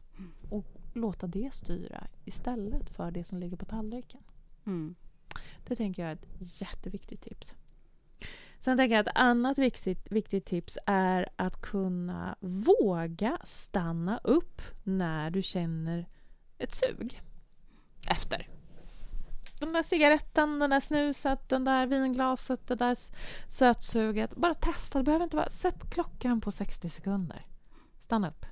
Och 0.50 0.65
låta 0.94 1.28
det 1.28 1.54
styra 1.54 2.08
istället 2.26 2.89
för 2.89 3.12
det 3.12 3.24
som 3.24 3.39
ligger 3.39 3.58
på 3.58 3.65
tallriken. 3.65 4.22
Mm. 4.65 4.96
Det 5.68 5.76
tänker 5.76 6.02
jag 6.02 6.12
är 6.12 6.15
ett 6.15 6.62
jätteviktigt 6.62 7.22
tips. 7.22 7.56
Sen 8.60 8.78
tänker 8.78 8.96
jag 8.96 9.02
att 9.02 9.08
ett 9.08 9.18
annat 9.22 9.58
viktigt, 9.58 10.12
viktigt 10.12 10.46
tips 10.46 10.78
är 10.86 11.30
att 11.36 11.62
kunna 11.62 12.36
våga 12.39 13.38
stanna 13.44 14.18
upp 14.18 14.62
när 14.84 15.30
du 15.32 15.41
känner 15.41 16.06
ett 16.58 16.72
sug 16.72 17.22
efter. 18.08 18.55
Den 19.60 19.74
där 19.74 19.84
cigaretten, 19.84 20.60
den 20.60 20.70
där 20.70 20.80
snuset, 20.80 21.50
den 21.50 21.63
där 21.63 21.88
vinglaset, 21.88 22.68
det 22.68 22.76
där 22.76 22.96
sötsuget. 23.48 24.36
Bara 24.36 24.54
testa, 24.54 25.00
det 25.00 25.04
behöver 25.04 25.24
inte 25.24 25.38
vara... 25.38 25.50
Sätt 25.50 25.89
klockan 25.91 26.41
på 26.41 26.52
60 26.52 26.89
sekunder. 26.89 27.46
Stanna 28.00 28.30
upp. 28.30 28.46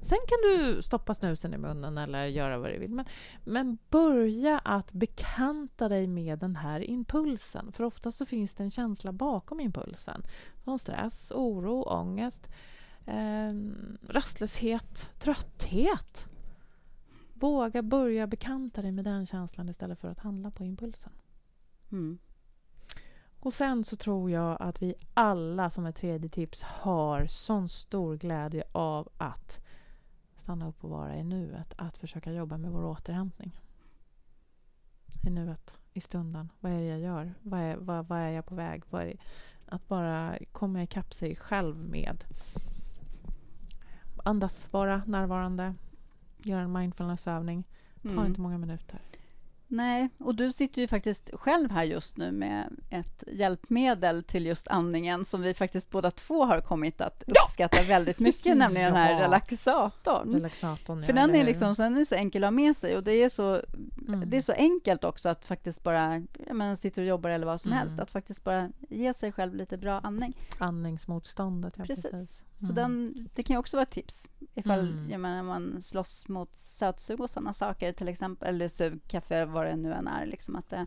Sen 0.00 0.18
kan 0.28 0.38
du 0.42 0.82
stoppa 0.82 1.14
snusen 1.14 1.54
i 1.54 1.58
munnen 1.58 1.98
eller 1.98 2.24
göra 2.24 2.58
vad 2.58 2.70
du 2.70 2.78
vill. 2.78 2.90
Men, 2.90 3.06
men 3.44 3.78
börja 3.90 4.58
att 4.58 4.92
bekanta 4.92 5.88
dig 5.88 6.06
med 6.06 6.38
den 6.38 6.56
här 6.56 6.90
impulsen. 6.90 7.72
För 7.72 7.84
ofta 7.84 8.12
så 8.12 8.26
finns 8.26 8.54
det 8.54 8.62
en 8.62 8.70
känsla 8.70 9.12
bakom 9.12 9.60
impulsen. 9.60 10.22
Som 10.64 10.78
stress, 10.78 11.32
oro, 11.34 11.82
ångest, 11.82 12.50
eh, 13.06 13.52
rastlöshet, 14.08 15.10
trötthet. 15.18 16.28
Våga 17.40 17.82
börja 17.82 18.26
bekanta 18.26 18.82
dig 18.82 18.92
med 18.92 19.04
den 19.04 19.26
känslan 19.26 19.68
istället 19.68 19.98
för 19.98 20.08
att 20.08 20.18
handla 20.18 20.50
på 20.50 20.64
impulsen. 20.64 21.12
Mm. 21.92 22.18
Och 23.40 23.52
sen 23.52 23.84
så 23.84 23.96
tror 23.96 24.30
jag 24.30 24.56
att 24.60 24.82
vi 24.82 24.94
alla 25.14 25.70
som 25.70 25.86
ett 25.86 25.96
tredje 25.96 26.28
tips 26.28 26.62
har 26.62 27.26
sån 27.26 27.68
stor 27.68 28.16
glädje 28.16 28.64
av 28.72 29.08
att 29.16 29.60
stanna 30.34 30.68
upp 30.68 30.84
och 30.84 30.90
vara 30.90 31.16
i 31.16 31.24
nuet. 31.24 31.74
Att 31.76 31.98
försöka 31.98 32.32
jobba 32.32 32.58
med 32.58 32.70
vår 32.70 32.84
återhämtning. 32.84 33.60
I 35.26 35.30
nuet, 35.30 35.74
i 35.92 36.00
stunden. 36.00 36.52
Vad 36.60 36.72
är 36.72 36.80
det 36.80 36.86
jag 36.86 37.00
gör? 37.00 37.34
Vad 37.42 37.60
är, 37.60 37.76
vad, 37.76 38.06
vad 38.08 38.18
är 38.18 38.30
jag 38.30 38.46
på 38.46 38.54
väg? 38.54 38.82
Är? 38.92 39.16
Att 39.66 39.88
bara 39.88 40.38
komma 40.52 40.82
ikapp 40.82 41.14
sig 41.14 41.36
själv 41.36 41.76
med 41.76 42.24
andas, 44.24 44.72
vara 44.72 45.02
närvarande, 45.06 45.74
göra 46.38 46.60
en 46.62 46.72
mindfulnessövning. 46.72 47.64
Ta 48.02 48.08
Mm. 48.08 48.26
inte 48.26 48.40
många 48.40 48.58
minuter. 48.58 48.98
Nej, 49.70 50.08
och 50.18 50.34
du 50.34 50.52
sitter 50.52 50.82
ju 50.82 50.88
faktiskt 50.88 51.30
själv 51.34 51.70
här 51.70 51.84
just 51.84 52.16
nu 52.16 52.32
med 52.32 52.76
ett 52.90 53.24
hjälpmedel 53.32 54.22
till 54.24 54.46
just 54.46 54.68
andningen 54.68 55.24
som 55.24 55.40
vi 55.42 55.54
faktiskt 55.54 55.90
båda 55.90 56.10
två 56.10 56.44
har 56.44 56.60
kommit 56.60 57.00
att 57.00 57.24
uppskatta 57.26 57.78
väldigt 57.88 58.18
mycket, 58.20 58.56
nämligen 58.56 58.92
den 58.92 59.02
här 59.02 59.12
Ja. 59.12 59.20
relaxatorn. 59.20 60.32
Relaxatorn, 60.34 61.02
För 61.04 61.12
ja, 61.12 61.20
den 61.26 61.34
är 61.34 61.44
liksom, 61.44 61.74
sen 61.74 61.94
är 61.94 61.98
det 61.98 62.06
så 62.06 62.14
enkel 62.14 62.44
att 62.44 62.46
ha 62.46 62.50
med 62.50 62.76
sig 62.76 62.96
och 62.96 63.04
det 63.04 63.12
är 63.12 63.28
så 63.28 63.62
Mm. 64.08 64.30
det 64.30 64.36
är 64.36 64.40
så 64.40 64.52
enkelt 64.52 65.04
också 65.04 65.28
att 65.28 65.44
faktiskt 65.44 65.82
bara, 65.82 66.22
menar, 66.52 66.74
sitter 66.74 67.02
och 67.02 67.08
jobbar 67.08 67.30
eller 67.30 67.46
vad 67.46 67.60
som 67.60 67.72
Mm. 67.72 67.78
helst, 67.82 67.98
att 67.98 68.10
faktiskt 68.10 68.44
bara 68.44 68.70
ge 68.90 69.14
sig 69.14 69.32
själv 69.32 69.54
lite 69.54 69.76
bra 69.78 70.00
andning. 70.00 70.32
Andningsmotståndet, 70.58 71.74
ja 71.78 71.84
Precis. 71.84 72.10
precis. 72.10 72.44
Så 72.58 72.64
Mm. 72.72 72.74
den, 72.74 73.28
det 73.34 73.42
kan 73.42 73.54
ju 73.54 73.58
också 73.58 73.76
vara 73.76 73.82
ett 73.82 73.90
tips 73.92 74.28
ifall 74.54 74.80
Mm. 74.80 75.10
jag 75.10 75.20
menar, 75.20 75.42
man 75.42 75.82
slåss 75.82 76.28
mot 76.28 76.58
sötsug 76.58 77.20
och 77.20 77.30
sådana 77.30 77.52
saker, 77.52 77.92
till 77.92 78.08
exempel, 78.08 78.48
eller 78.48 78.68
sug, 78.68 79.00
kaffe, 79.08 79.44
vad 79.44 79.66
det 79.66 79.76
nu 79.76 79.92
än 79.92 80.08
är. 80.08 80.26
Liksom 80.26 80.56
att, 80.56 80.68
Kunna 80.70 80.86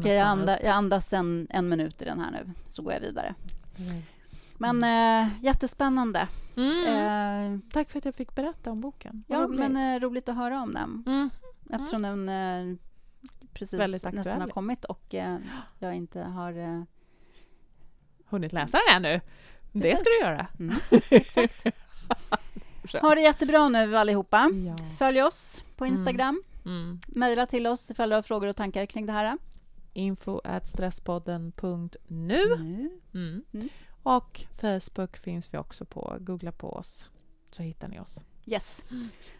Okej, 0.00 0.14
jag, 0.14 0.26
anda, 0.26 0.62
jag 0.62 0.70
andas 0.72 1.12
en, 1.12 1.46
en 1.50 1.68
minut 1.68 2.02
i 2.02 2.04
den 2.04 2.20
här 2.20 2.30
nu, 2.30 2.52
så 2.68 2.82
går 2.82 2.92
jag 2.92 3.00
vidare. 3.00 3.34
Mm. 3.78 4.02
Men 4.58 4.82
eh, 5.24 5.44
jättespännande. 5.44 6.28
Eh, 6.56 7.58
Tack 7.72 7.90
för 7.90 7.98
att 7.98 8.04
jag 8.04 8.14
fick 8.14 8.34
berätta 8.34 8.70
om 8.70 8.80
boken. 8.80 9.24
Vad 9.28 9.38
ja, 9.38 9.44
roligt. 9.44 9.58
men 9.60 9.76
eh, 9.96 10.00
roligt 10.00 10.28
att 10.28 10.36
höra 10.36 10.62
om 10.62 10.74
den. 10.74 11.04
Mm. 11.06 11.30
Eftersom 11.70 12.02
den 12.02 12.78
precis 13.52 13.78
nästan 14.12 14.40
har 14.40 14.48
kommit 14.48 14.84
och 14.84 15.14
jag 15.78 15.94
inte 15.96 16.20
har... 16.20 16.86
Hunnit 18.26 18.52
läsa 18.52 18.78
den 18.88 19.04
ännu? 19.04 19.20
Det 19.72 19.80
Precis. 19.80 19.98
ska 20.00 20.08
du 20.10 20.20
göra. 20.24 20.46
mm, 20.58 20.74
exakt. 21.10 21.66
Ha 23.02 23.14
det 23.14 23.20
jättebra 23.20 23.68
nu 23.68 23.96
allihopa. 23.96 24.50
Ja. 24.66 24.76
Följ 24.98 25.22
oss 25.22 25.64
på 25.76 25.84
Mm. 25.84 25.96
Instagram. 25.96 26.42
Mm. 26.64 27.00
Mejla 27.08 27.46
till 27.46 27.66
oss 27.66 27.90
ifall 27.90 28.08
du 28.08 28.14
har 28.14 28.22
frågor 28.22 28.48
och 28.48 28.56
tankar 28.56 28.86
kring 28.86 29.06
det 29.06 29.12
här. 29.12 29.38
Info 29.92 30.40
at 30.44 30.66
stresspodden.nu 30.66 31.90
Nu. 32.08 32.42
mm. 33.14 33.42
Mm. 33.54 33.68
Och 34.02 34.40
Facebook 34.60 35.16
finns 35.16 35.54
vi 35.54 35.58
också 35.58 35.84
på. 35.84 36.16
Googla 36.20 36.52
på 36.52 36.72
oss 36.72 37.08
så 37.50 37.62
hittar 37.62 37.88
ni 37.88 38.00
oss. 38.00 38.22
Yes. 38.46 38.82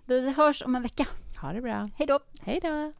Vi 0.05 0.31
hörs 0.31 0.63
om 0.63 0.75
en 0.75 0.83
vecka. 0.83 1.07
Ha 1.41 1.53
det 1.53 1.61
bra. 1.61 1.87
Hej 1.97 2.07
då! 2.07 2.21
Hej 2.41 2.61
då! 2.63 2.93